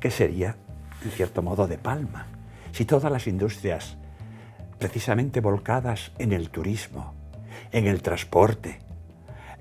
¿qué 0.00 0.10
sería 0.10 0.56
en 1.04 1.10
cierto 1.10 1.42
modo, 1.42 1.66
de 1.66 1.78
palma. 1.78 2.26
Si 2.72 2.84
todas 2.84 3.10
las 3.10 3.26
industrias, 3.26 3.96
precisamente 4.78 5.40
volcadas 5.40 6.12
en 6.18 6.32
el 6.32 6.50
turismo, 6.50 7.14
en 7.70 7.86
el 7.86 8.02
transporte, 8.02 8.78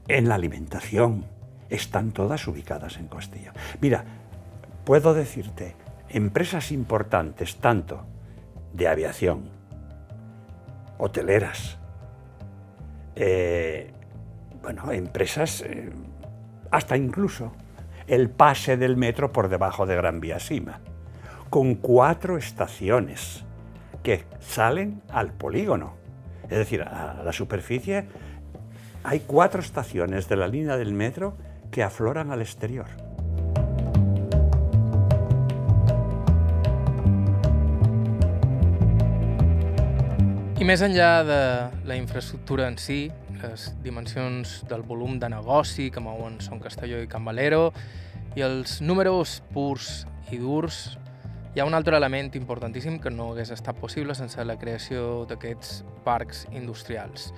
en 0.08 0.28
la 0.28 0.36
alimentación, 0.36 1.26
están 1.70 2.12
todas 2.12 2.48
ubicadas 2.48 2.98
en 2.98 3.08
Costilla. 3.08 3.54
Mira, 3.80 4.04
puedo 4.84 5.14
decirte, 5.14 5.76
empresas 6.10 6.72
importantes, 6.72 7.58
tanto 7.58 8.06
de 8.74 8.88
aviación, 8.88 9.50
hoteleras, 10.98 11.78
eh, 13.16 13.92
bueno, 14.62 14.92
empresas, 14.92 15.62
eh, 15.62 15.92
hasta 16.72 16.98
incluso 16.98 17.52
el 18.08 18.30
pase 18.30 18.78
del 18.78 18.98
metro 18.98 19.32
por 19.32 19.50
debajo 19.50 19.86
de 19.86 19.96
Gran 19.96 20.20
Vía 20.20 20.40
Sima 20.40 20.80
con 21.52 21.76
cuatro 21.76 22.38
estaciones 22.38 23.44
que 24.04 24.24
salen 24.40 25.02
al 25.10 25.34
polígono. 25.34 25.96
Es 26.44 26.58
decir, 26.58 26.82
a 26.82 27.22
la 27.26 27.34
superficie 27.34 28.06
hay 29.04 29.20
cuatro 29.20 29.60
estaciones 29.60 30.30
de 30.30 30.38
la 30.38 30.48
línea 30.48 30.78
del 30.78 30.94
metro 30.94 31.36
que 31.70 31.84
afloran 31.84 32.32
al 32.32 32.40
exterior. 32.40 32.88
I 40.56 40.64
més 40.64 40.80
enllà 40.86 41.26
de 41.28 41.42
la 41.90 42.00
infraestructura 42.00 42.70
en 42.70 42.80
si, 42.80 43.10
les 43.42 43.68
dimensions 43.84 44.62
del 44.70 44.88
volum 44.88 45.20
de 45.20 45.28
negoci 45.34 45.92
que 45.92 46.00
mouen 46.00 46.40
Son 46.40 46.64
Castelló 46.64 47.04
i 47.04 47.12
Can 47.12 47.28
Valero 47.28 47.74
i 48.38 48.46
els 48.46 48.80
números 48.80 49.42
purs 49.52 50.06
i 50.32 50.38
durs 50.40 50.94
hi 51.54 51.60
ha 51.60 51.66
un 51.68 51.74
altre 51.76 51.98
element 51.98 52.36
importantíssim 52.40 52.96
que 53.04 53.12
no 53.12 53.34
hagués 53.34 53.50
estat 53.52 53.76
possible 53.76 54.16
sense 54.16 54.40
la 54.48 54.56
creació 54.56 55.26
d'aquests 55.28 55.82
parcs 56.06 56.46
industrials. 56.56 57.34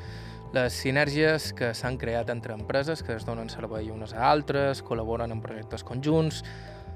Les 0.54 0.76
sinergies 0.78 1.48
que 1.58 1.72
s'han 1.74 1.98
creat 1.98 2.30
entre 2.30 2.54
empreses 2.54 3.02
que 3.02 3.16
es 3.18 3.26
donen 3.26 3.50
servei 3.50 3.90
unes 3.90 4.14
a 4.14 4.28
altres, 4.30 4.84
col·laboren 4.86 5.34
en 5.34 5.42
projectes 5.42 5.82
conjunts, 5.82 6.44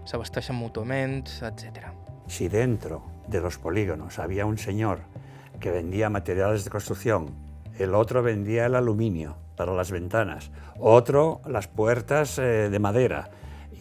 s'abasteixen 0.05 0.59
mútuament, 0.59 1.25
etc. 1.41 1.89
Si 2.27 2.49
dentro 2.53 3.01
de 3.27 3.41
los 3.41 3.57
polígonos 3.57 4.19
había 4.19 4.45
un 4.45 4.59
señor 4.59 5.01
que 5.59 5.71
vendía 5.71 6.11
materiales 6.11 6.65
de 6.65 6.69
construcción, 6.69 7.33
el 7.79 7.95
otro 7.95 8.21
vendía 8.21 8.67
el 8.67 8.75
aluminio 8.75 9.37
para 9.55 9.73
las 9.73 9.89
ventanas, 9.89 10.51
otro 10.77 11.41
las 11.47 11.67
puertas 11.67 12.37
eh, 12.37 12.69
de 12.69 12.77
madera 12.77 13.31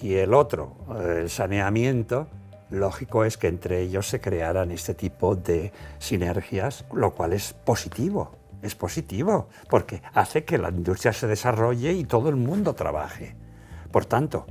y 0.00 0.14
el 0.14 0.32
otro 0.32 0.72
eh, 0.96 1.18
el 1.20 1.28
saneamiento, 1.28 2.28
lógico 2.70 3.24
es 3.24 3.36
que 3.36 3.48
entre 3.48 3.80
ellos 3.80 4.08
se 4.08 4.20
crearan 4.20 4.70
este 4.70 4.94
tipo 4.94 5.36
de 5.36 5.72
sinergias, 5.98 6.84
lo 6.92 7.14
cual 7.14 7.32
es 7.32 7.52
positivo. 7.52 8.32
Es 8.62 8.74
positivo, 8.74 9.48
porque 9.68 10.02
hace 10.14 10.44
que 10.44 10.58
la 10.58 10.70
industria 10.70 11.12
se 11.12 11.26
desarrolle 11.26 11.92
y 11.92 12.04
todo 12.04 12.28
el 12.28 12.36
mundo 12.36 12.74
trabaje. 12.74 13.36
Por 13.92 14.06
tanto, 14.06 14.46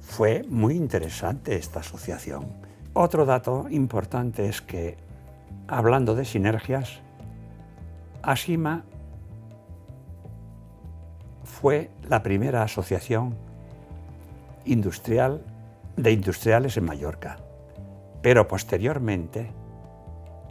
fue 0.00 0.44
muy 0.48 0.74
interesante 0.74 1.56
esta 1.56 1.80
asociación. 1.80 2.46
Otro 2.94 3.24
dato 3.24 3.66
importante 3.70 4.48
es 4.48 4.60
que, 4.60 4.96
hablando 5.66 6.14
de 6.14 6.24
sinergias, 6.24 7.00
Asima 8.22 8.84
fue 11.44 11.90
la 12.08 12.22
primera 12.22 12.62
asociación 12.62 13.36
industrial 14.64 15.42
de 15.96 16.12
industriales 16.12 16.76
en 16.76 16.84
Mallorca. 16.84 17.38
Pero 18.22 18.46
posteriormente, 18.46 19.50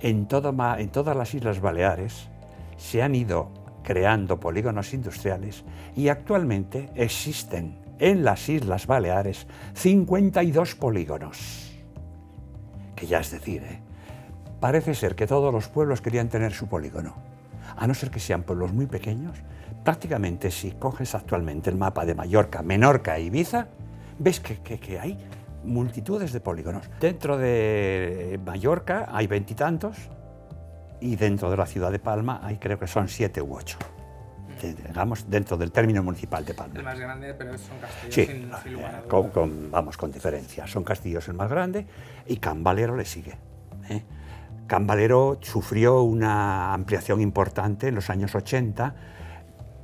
en, 0.02 0.28
todas 0.28 1.16
las 1.16 1.34
Islas 1.34 1.62
Baleares 1.62 2.30
se 2.78 3.02
han 3.02 3.16
ido 3.16 3.50
creando 3.84 4.40
polígonos 4.40 4.94
industriales 4.94 5.64
y 5.96 6.10
actualmente 6.10 6.90
existen 6.96 7.80
en 8.00 8.24
las 8.24 8.50
Islas 8.50 8.88
Baleares 8.88 9.48
52 9.74 10.76
polígonos. 10.76 11.72
Que 12.96 13.08
ya 13.08 13.20
es 13.20 13.32
decir, 13.32 13.64
¿eh? 13.64 13.80
parece 14.60 14.94
ser 14.94 15.16
que 15.16 15.28
todos 15.28 15.54
los 15.54 15.68
pueblos 15.68 16.02
querían 16.02 16.30
tener 16.30 16.52
su 16.54 16.68
polígono. 16.68 17.16
A 17.78 17.88
no 17.88 17.94
ser 17.94 18.12
que 18.12 18.20
sean 18.20 18.44
pueblos 18.44 18.74
muy 18.74 18.86
pequeños, 18.86 19.38
prácticamente 19.84 20.52
si 20.52 20.72
coges 20.72 21.16
actualmente 21.16 21.70
el 21.70 21.78
mapa 21.78 22.06
de 22.06 22.16
Mallorca, 22.16 22.62
Menorca 22.62 23.18
e 23.18 23.24
Ibiza, 23.24 23.68
ves 24.20 24.40
que, 24.40 24.58
que, 24.58 25.00
hay 25.00 25.18
multitudes 25.64 26.34
de 26.34 26.40
polígonos. 26.40 26.90
Dentro 27.00 27.38
de 27.38 28.40
Mallorca 28.46 29.08
hay 29.12 29.28
veintitantos 29.28 29.98
y, 31.00 31.16
dentro 31.16 31.50
de 31.50 31.58
la 31.58 31.66
ciudad 31.66 31.92
de 31.92 32.00
Palma 32.00 32.42
hay 32.44 32.58
creo 32.58 32.80
que 32.80 32.88
son 32.88 33.08
siete 33.08 33.42
u 33.42 33.56
ocho. 33.56 33.78
Digamos, 34.62 35.28
dentro 35.28 35.58
del 35.58 35.72
término 35.72 36.04
municipal 36.04 36.46
de 36.46 36.54
Palma. 36.54 36.76
El 36.78 36.84
más 36.84 37.00
grande, 37.00 37.34
pero 37.34 37.58
son 37.58 37.80
castillos 37.80 38.14
sí, 38.14 38.26
sin, 38.28 38.52
sin 38.62 38.74
lugar 38.74 39.08
con, 39.08 39.72
vamos, 39.72 39.98
con 39.98 40.12
diferencia. 40.12 40.68
Son 40.68 40.84
castillos 40.84 41.28
el 41.30 41.34
más 41.34 41.50
grande 41.50 41.88
y 42.28 42.38
Cambalero 42.38 42.96
le 42.96 43.06
sigue. 43.06 43.38
¿eh? 43.90 44.04
Cambalero 44.68 45.40
sufrió 45.42 46.04
una 46.04 46.74
ampliación 46.74 47.22
importante 47.22 47.88
en 47.88 47.96
los 47.96 48.10
años 48.12 48.36
80 48.36 48.96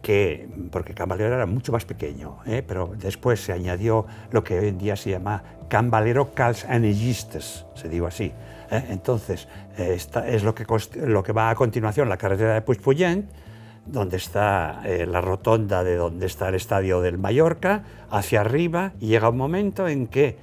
que, 0.07 0.47
porque 0.71 0.93
Cambalero 0.93 1.35
era 1.35 1.45
mucho 1.45 1.73
más 1.73 1.83
pequeño, 1.83 2.37
¿eh? 2.45 2.63
pero 2.65 2.93
después 2.97 3.41
se 3.41 3.51
añadió 3.51 4.05
lo 4.31 4.41
que 4.41 4.57
hoy 4.57 4.69
en 4.69 4.77
día 4.77 4.95
se 4.95 5.09
llama 5.09 5.43
Cambalero 5.67 6.33
Cals 6.33 6.63
Anegistes, 6.63 7.65
se 7.75 7.89
digo 7.89 8.07
así. 8.07 8.31
¿eh? 8.71 8.85
Entonces, 8.87 9.49
eh, 9.77 9.97
es 10.27 10.43
lo 10.43 10.55
que, 10.55 10.65
lo 11.05 11.23
que 11.23 11.33
va 11.33 11.49
a 11.49 11.55
continuación, 11.55 12.07
la 12.07 12.15
carretera 12.15 12.53
de 12.53 12.61
Puigpullent, 12.61 13.29
donde 13.85 14.15
está 14.15 14.81
la 14.85 15.19
rotonda 15.19 15.83
de 15.83 15.97
donde 15.97 16.25
está 16.25 16.47
el 16.47 16.55
estadio 16.55 17.01
del 17.01 17.17
Mallorca, 17.17 17.83
hacia 18.09 18.39
arriba, 18.39 18.93
y 19.01 19.07
llega 19.07 19.27
un 19.27 19.37
momento 19.37 19.89
en 19.89 20.07
que 20.07 20.37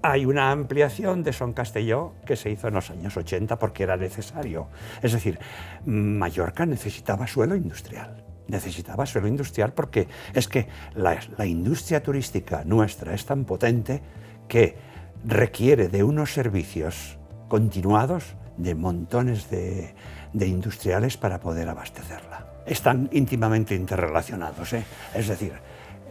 hay 0.00 0.24
una 0.24 0.50
ampliación 0.50 1.22
de 1.22 1.34
Son 1.34 1.52
Castelló 1.52 2.14
que 2.24 2.36
se 2.36 2.50
hizo 2.50 2.68
en 2.68 2.74
los 2.74 2.88
años 2.88 3.14
80 3.14 3.58
porque 3.58 3.82
era 3.82 3.98
necesario. 3.98 4.68
Es 5.02 5.12
decir, 5.12 5.38
Mallorca 5.84 6.64
necesitaba 6.64 7.26
suelo 7.26 7.54
industrial 7.54 8.27
necesitaba 8.48 9.06
suelo 9.06 9.28
industrial 9.28 9.72
porque 9.72 10.08
es 10.34 10.48
que 10.48 10.66
la, 10.94 11.46
industria 11.46 12.02
turística 12.02 12.64
nuestra 12.64 13.14
es 13.14 13.24
tan 13.24 13.44
potente 13.44 14.02
que 14.48 14.76
requiere 15.24 15.88
de 15.88 16.02
unos 16.02 16.32
servicios 16.32 17.18
continuados 17.48 18.34
de 18.56 18.74
montones 18.74 19.50
de, 19.50 19.94
industriales 20.34 21.16
para 21.16 21.40
poder 21.40 21.68
abastecerla. 21.68 22.46
Están 22.66 23.08
íntimamente 23.12 23.74
interrelacionados, 23.74 24.72
¿eh? 24.72 24.84
es 25.14 25.28
decir, 25.28 25.52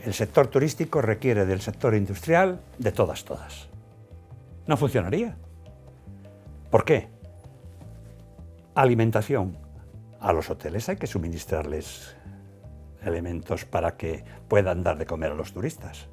el 0.04 0.14
sector 0.14 0.48
turístico 0.48 1.02
requiere 1.02 1.46
del 1.46 1.62
sector 1.62 1.94
industrial 1.94 2.62
de 2.78 2.92
todas, 2.92 3.26
todas. 3.26 3.68
No 4.66 4.78
funcionaría. 4.78 5.38
¿Por 6.70 6.84
qué? 6.84 7.08
Alimentación. 8.76 9.58
A 10.20 10.34
los 10.34 10.50
hoteles 10.50 10.90
hay 10.90 10.98
que 10.98 11.08
suministrarles 11.08 12.17
elementos 13.04 13.66
para 13.66 13.98
que 13.98 14.24
puedan 14.48 14.84
dar 14.84 14.98
de 14.98 15.06
comer 15.06 15.32
a 15.32 15.36
los 15.36 15.54
turistas. 15.54 16.08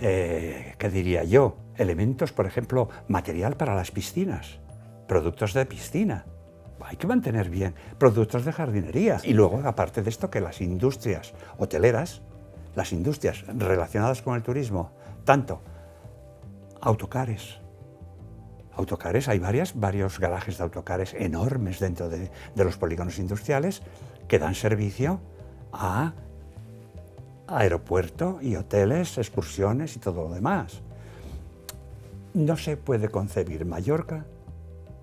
Eh, 0.00 0.74
¿Qué 0.78 0.88
diría 0.88 1.24
yo? 1.24 1.56
Elementos, 1.76 2.32
por 2.32 2.46
ejemplo, 2.46 2.88
material 3.08 3.56
para 3.56 3.74
las 3.74 3.90
piscinas, 3.90 4.58
productos 5.06 5.52
de 5.52 5.66
piscina. 5.66 6.24
Hay 6.82 6.96
que 6.96 7.06
mantener 7.06 7.50
bien 7.50 7.74
productos 7.98 8.44
de 8.46 8.52
jardinería. 8.52 9.20
Y 9.22 9.34
luego, 9.34 9.60
aparte 9.64 10.02
de 10.02 10.08
esto, 10.08 10.30
que 10.30 10.40
las 10.40 10.62
industrias 10.62 11.34
hoteleras, 11.58 12.22
las 12.74 12.92
industrias 12.92 13.44
relacionadas 13.46 14.22
con 14.22 14.34
el 14.34 14.42
turismo, 14.42 14.92
tanto 15.24 15.60
autocares, 16.80 17.58
autocares, 18.72 19.28
hay 19.28 19.38
varias, 19.38 19.78
varios 19.78 20.18
garajes 20.18 20.56
de 20.56 20.64
autocares 20.64 21.12
enormes 21.12 21.78
dentro 21.78 22.08
de, 22.08 22.30
de 22.54 22.64
los 22.64 22.78
polígonos 22.78 23.18
industriales 23.18 23.82
que 24.30 24.38
dan 24.38 24.54
servicio 24.54 25.18
a 25.72 26.14
aeropuerto 27.48 28.38
y 28.40 28.54
hoteles, 28.54 29.18
excursiones 29.18 29.96
y 29.96 29.98
todo 29.98 30.28
lo 30.28 30.34
demás. 30.34 30.82
No 32.34 32.56
se 32.56 32.76
puede 32.76 33.08
concebir 33.08 33.64
Mallorca 33.64 34.24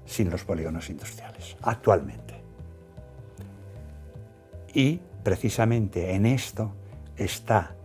sin 0.05 0.29
los 0.29 0.45
polígonos 0.45 0.89
industriales, 0.89 1.57
actualmente. 1.61 2.35
Y 4.73 5.01
precisamente 5.23 6.15
en 6.15 6.25
esto 6.25 6.71
está 7.17 7.75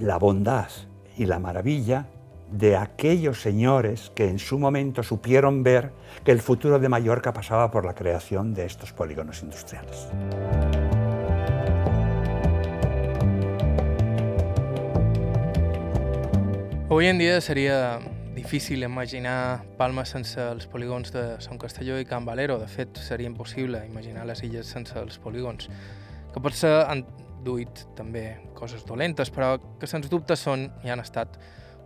la 0.00 0.18
bondad 0.18 0.68
y 1.16 1.26
la 1.26 1.40
maravilla 1.40 2.06
de 2.50 2.76
aquellos 2.76 3.40
señores 3.40 4.10
que 4.14 4.28
en 4.28 4.38
su 4.38 4.58
momento 4.58 5.02
supieron 5.02 5.62
ver 5.62 5.92
que 6.24 6.32
el 6.32 6.40
futuro 6.40 6.78
de 6.78 6.88
Mallorca 6.88 7.32
pasaba 7.32 7.70
por 7.70 7.84
la 7.84 7.94
creación 7.94 8.54
de 8.54 8.64
estos 8.64 8.92
polígonos 8.92 9.42
industriales. 9.42 10.08
Avui 16.90 17.06
en 17.06 17.18
dia 17.18 17.40
seria 17.42 18.00
difícil 18.34 18.82
imaginar 18.82 19.62
Palma 19.76 20.06
sense 20.08 20.40
els 20.40 20.66
polígons 20.66 21.12
de 21.12 21.36
Son 21.38 21.58
Castelló 21.58 21.98
i 22.00 22.06
Can 22.08 22.24
Valero. 22.24 22.56
De 22.58 22.66
fet, 22.66 22.96
seria 22.96 23.28
impossible 23.28 23.82
imaginar 23.86 24.24
les 24.24 24.40
illes 24.42 24.66
sense 24.66 24.96
els 24.96 25.18
polígons, 25.20 25.68
que 26.32 26.40
potser 26.40 26.72
han 26.88 27.04
duit 27.44 27.84
també 27.94 28.38
coses 28.56 28.86
dolentes, 28.88 29.28
però 29.28 29.58
que 29.78 29.86
sens 29.86 30.08
dubte 30.08 30.34
són 30.34 30.70
i 30.82 30.88
han 30.88 31.04
estat 31.04 31.36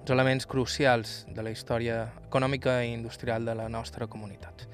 uns 0.02 0.10
elements 0.10 0.46
crucials 0.50 1.26
de 1.30 1.42
la 1.46 1.52
història 1.54 2.08
econòmica 2.26 2.80
i 2.82 2.90
industrial 2.90 3.44
de 3.46 3.54
la 3.54 3.68
nostra 3.70 4.08
comunitat. 4.10 4.66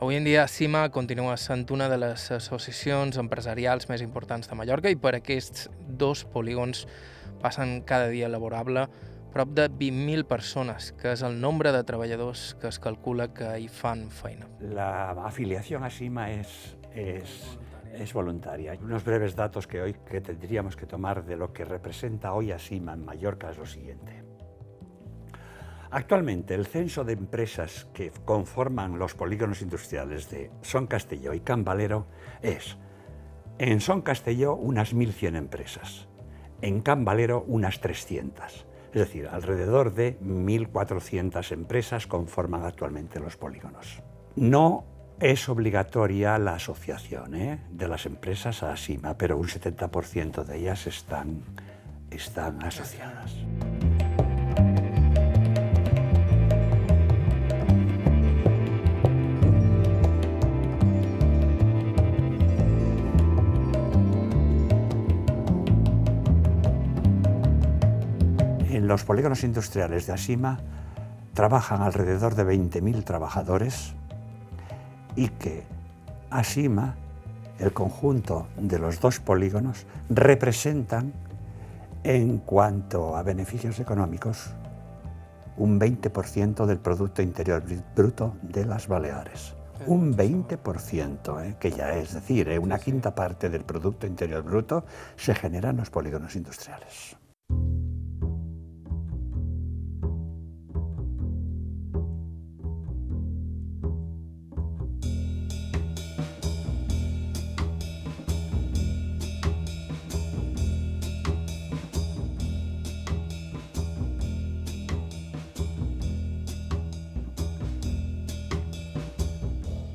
Avui 0.00 0.18
en 0.18 0.26
dia, 0.26 0.48
CIMA 0.50 0.88
continua 0.90 1.36
sent 1.38 1.70
una 1.70 1.86
de 1.88 1.96
les 1.96 2.24
associacions 2.34 3.16
empresarials 3.16 3.86
més 3.88 4.02
importants 4.02 4.50
de 4.50 4.58
Mallorca 4.58 4.90
i 4.90 4.98
per 4.98 5.14
aquests 5.14 5.70
dos 5.86 6.24
polígons 6.34 6.82
passen 7.40 7.78
cada 7.86 8.10
dia 8.10 8.28
laborable 8.28 8.88
prop 9.32 9.54
de 9.54 9.68
20.000 9.70 10.26
persones, 10.26 10.90
que 10.98 11.14
és 11.14 11.22
el 11.22 11.38
nombre 11.40 11.70
de 11.70 11.84
treballadors 11.86 12.56
que 12.58 12.66
es 12.66 12.80
calcula 12.82 13.30
que 13.32 13.54
hi 13.60 13.70
fan 13.70 14.08
feina. 14.10 14.50
La 14.60 15.12
afiliación 15.28 15.84
a 15.84 15.90
CIMA 15.90 16.30
es, 16.32 16.76
es, 16.92 17.56
es 17.94 18.12
voluntaria. 18.12 18.74
Unos 18.82 19.04
breves 19.04 19.36
datos 19.36 19.68
que 19.68 19.80
hoy 19.80 19.94
que 20.10 20.20
tendríamos 20.20 20.74
que 20.74 20.86
tomar 20.86 21.24
de 21.24 21.36
lo 21.36 21.52
que 21.52 21.64
representa 21.64 22.32
hoy 22.32 22.50
a 22.50 22.58
CIMA 22.58 22.94
en 22.94 23.04
Mallorca 23.04 23.50
es 23.50 23.58
lo 23.58 23.66
siguiente. 23.66 24.25
Actualmente, 25.96 26.54
el 26.54 26.66
censo 26.66 27.04
de 27.04 27.14
empresas 27.14 27.86
que 27.94 28.12
conforman 28.26 28.98
los 28.98 29.14
polígonos 29.14 29.62
industriales 29.62 30.28
de 30.28 30.50
Son 30.60 30.86
Castelló 30.86 31.32
y 31.32 31.40
Can 31.40 31.64
Valero 31.64 32.06
es, 32.42 32.76
en 33.56 33.80
Son 33.80 34.02
Castelló, 34.02 34.56
unas 34.56 34.94
1.100 34.94 35.36
empresas, 35.38 36.06
en 36.60 36.82
Can 36.82 37.06
Valero, 37.06 37.46
unas 37.48 37.80
300. 37.80 38.66
Es 38.92 38.92
decir, 38.92 39.26
alrededor 39.26 39.94
de 39.94 40.20
1.400 40.20 41.50
empresas 41.52 42.06
conforman 42.06 42.64
actualmente 42.64 43.18
los 43.18 43.38
polígonos. 43.38 44.02
No 44.34 44.84
es 45.18 45.48
obligatoria 45.48 46.36
la 46.36 46.56
asociación 46.56 47.34
¿eh? 47.34 47.64
de 47.70 47.88
las 47.88 48.04
empresas 48.04 48.62
a 48.62 48.76
SIMA, 48.76 49.16
pero 49.16 49.38
un 49.38 49.46
70% 49.46 50.44
de 50.44 50.58
ellas 50.58 50.86
están, 50.86 51.40
están 52.10 52.62
asociadas. 52.62 53.34
En 68.86 68.90
los 68.90 69.02
polígonos 69.02 69.42
industriales 69.42 70.06
de 70.06 70.12
Asima 70.12 70.60
trabajan 71.34 71.82
alrededor 71.82 72.36
de 72.36 72.44
20.000 72.44 73.02
trabajadores 73.02 73.94
y 75.16 75.26
que 75.26 75.64
Asima, 76.30 76.94
el 77.58 77.72
conjunto 77.72 78.46
de 78.56 78.78
los 78.78 79.00
dos 79.00 79.18
polígonos, 79.18 79.86
representan 80.08 81.12
en 82.04 82.38
cuanto 82.38 83.16
a 83.16 83.24
beneficios 83.24 83.80
económicos 83.80 84.54
un 85.56 85.80
20% 85.80 86.64
del 86.64 86.78
Producto 86.78 87.22
Interior 87.22 87.64
Bruto 87.96 88.36
de 88.40 88.66
las 88.66 88.86
Baleares. 88.86 89.56
Un 89.88 90.16
20%, 90.16 91.44
¿eh? 91.44 91.56
que 91.58 91.72
ya 91.72 91.96
es 91.96 92.14
decir, 92.14 92.48
¿eh? 92.50 92.58
una 92.60 92.78
quinta 92.78 93.16
parte 93.16 93.50
del 93.50 93.64
Producto 93.64 94.06
Interior 94.06 94.44
Bruto 94.44 94.84
se 95.16 95.34
genera 95.34 95.70
en 95.70 95.78
los 95.78 95.90
polígonos 95.90 96.36
industriales. 96.36 97.16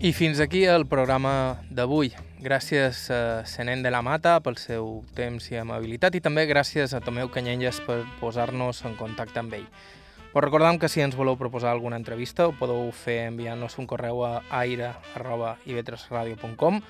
I 0.01 0.17
fins 0.17 0.39
aquí 0.41 0.63
el 0.65 0.87
programa 0.89 1.61
d'avui. 1.69 2.09
Gràcies 2.41 3.05
a 3.13 3.45
Senent 3.45 3.85
de 3.85 3.93
la 3.93 4.01
Mata 4.01 4.41
pel 4.41 4.57
seu 4.57 5.05
temps 5.13 5.45
i 5.51 5.59
amabilitat 5.61 6.17
i 6.17 6.21
també 6.25 6.49
gràcies 6.49 6.95
a 6.97 7.01
Tomeu 7.05 7.29
Canyelles 7.29 7.77
per 7.85 8.01
posar-nos 8.17 8.81
en 8.89 8.97
contacte 8.97 9.37
amb 9.37 9.53
ell. 9.59 9.67
Us 10.33 10.41
recordam 10.41 10.81
que 10.81 10.89
si 10.89 11.05
ens 11.05 11.13
voleu 11.13 11.37
proposar 11.37 11.69
alguna 11.75 12.01
entrevista 12.01 12.49
ho 12.49 12.53
podeu 12.57 12.89
fer 12.89 13.27
enviant-nos 13.27 13.77
un 13.77 13.85
correu 13.85 14.25
a 14.25 14.41
aire.ivetresradio.com 14.63 16.81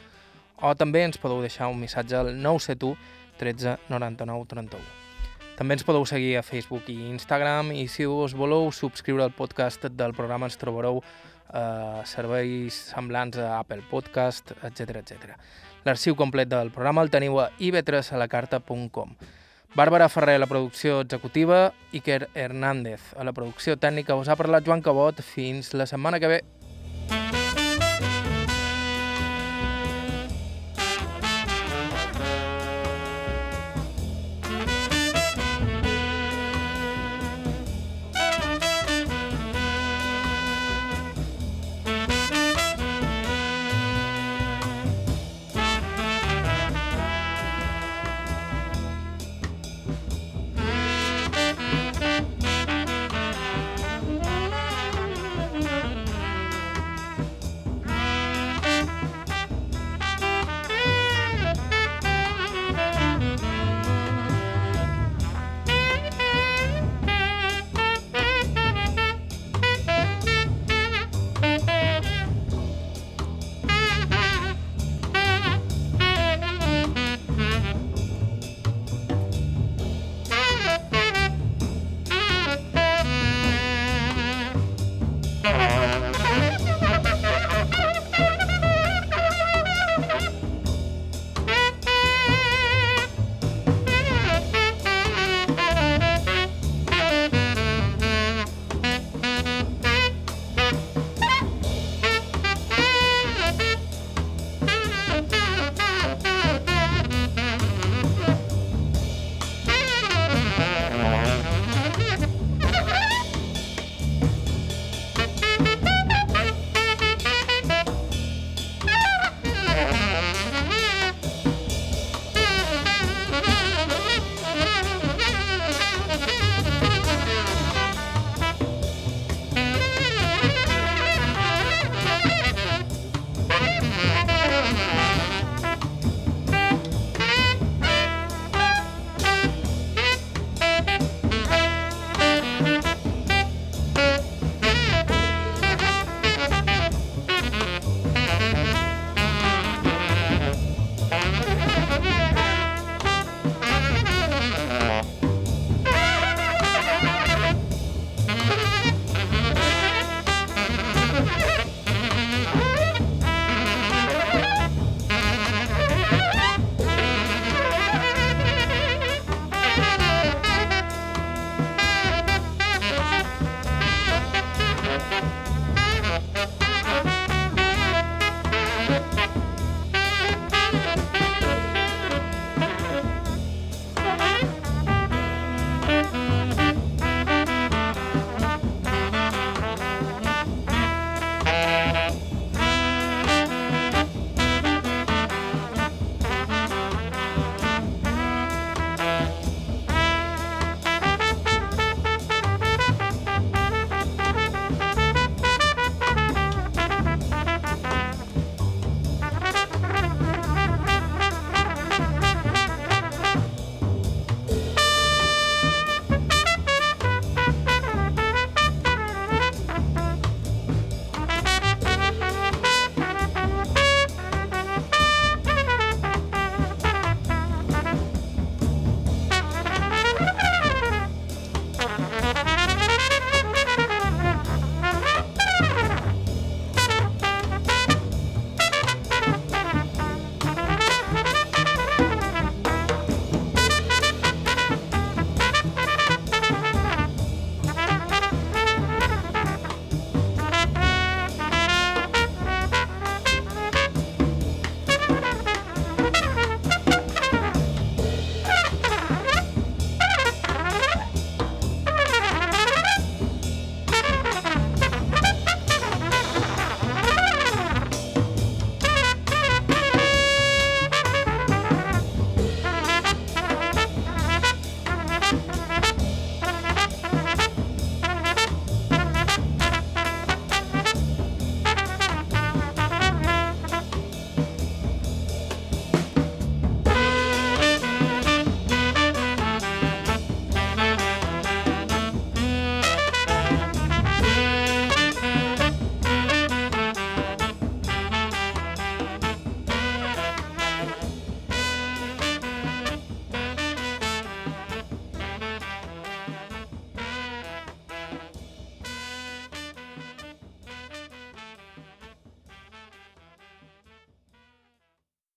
o 0.64 0.72
també 0.80 1.04
ens 1.04 1.20
podeu 1.20 1.44
deixar 1.44 1.68
un 1.68 1.84
missatge 1.84 2.16
al 2.16 2.40
971 2.40 2.96
13 3.44 3.92
99 3.92 4.48
31. 4.56 4.80
També 5.60 5.76
ens 5.76 5.84
podeu 5.84 6.08
seguir 6.08 6.40
a 6.40 6.48
Facebook 6.48 6.88
i 6.88 7.12
Instagram 7.12 7.76
i 7.76 7.92
si 7.92 8.08
us 8.08 8.32
voleu 8.40 8.72
subscriure 8.72 9.28
al 9.28 9.36
podcast 9.36 9.92
del 9.92 10.16
programa 10.16 10.48
ens 10.48 10.56
trobareu 10.56 11.04
eh, 11.54 12.02
serveis 12.06 12.78
semblants 12.94 13.38
a 13.38 13.60
Apple 13.60 13.84
Podcast, 13.90 14.54
etc 14.64 15.02
etc. 15.02 15.36
L'arxiu 15.86 16.16
complet 16.16 16.50
del 16.50 16.72
programa 16.72 17.02
el 17.02 17.12
teniu 17.14 17.40
a 17.42 17.50
ib3alacarta.com. 17.60 19.16
Bàrbara 19.74 20.10
Ferrer 20.12 20.36
a 20.36 20.40
la 20.44 20.50
producció 20.52 21.00
executiva, 21.00 21.72
Iker 21.96 22.28
Hernández 22.36 23.14
a 23.16 23.24
la 23.24 23.32
producció 23.32 23.78
tècnica. 23.80 24.18
Us 24.20 24.28
ha 24.28 24.36
parlat 24.36 24.66
Joan 24.68 24.84
Cabot. 24.84 25.22
Fins 25.24 25.74
la 25.74 25.88
setmana 25.88 26.20
que 26.20 26.28
ve. 26.28 26.42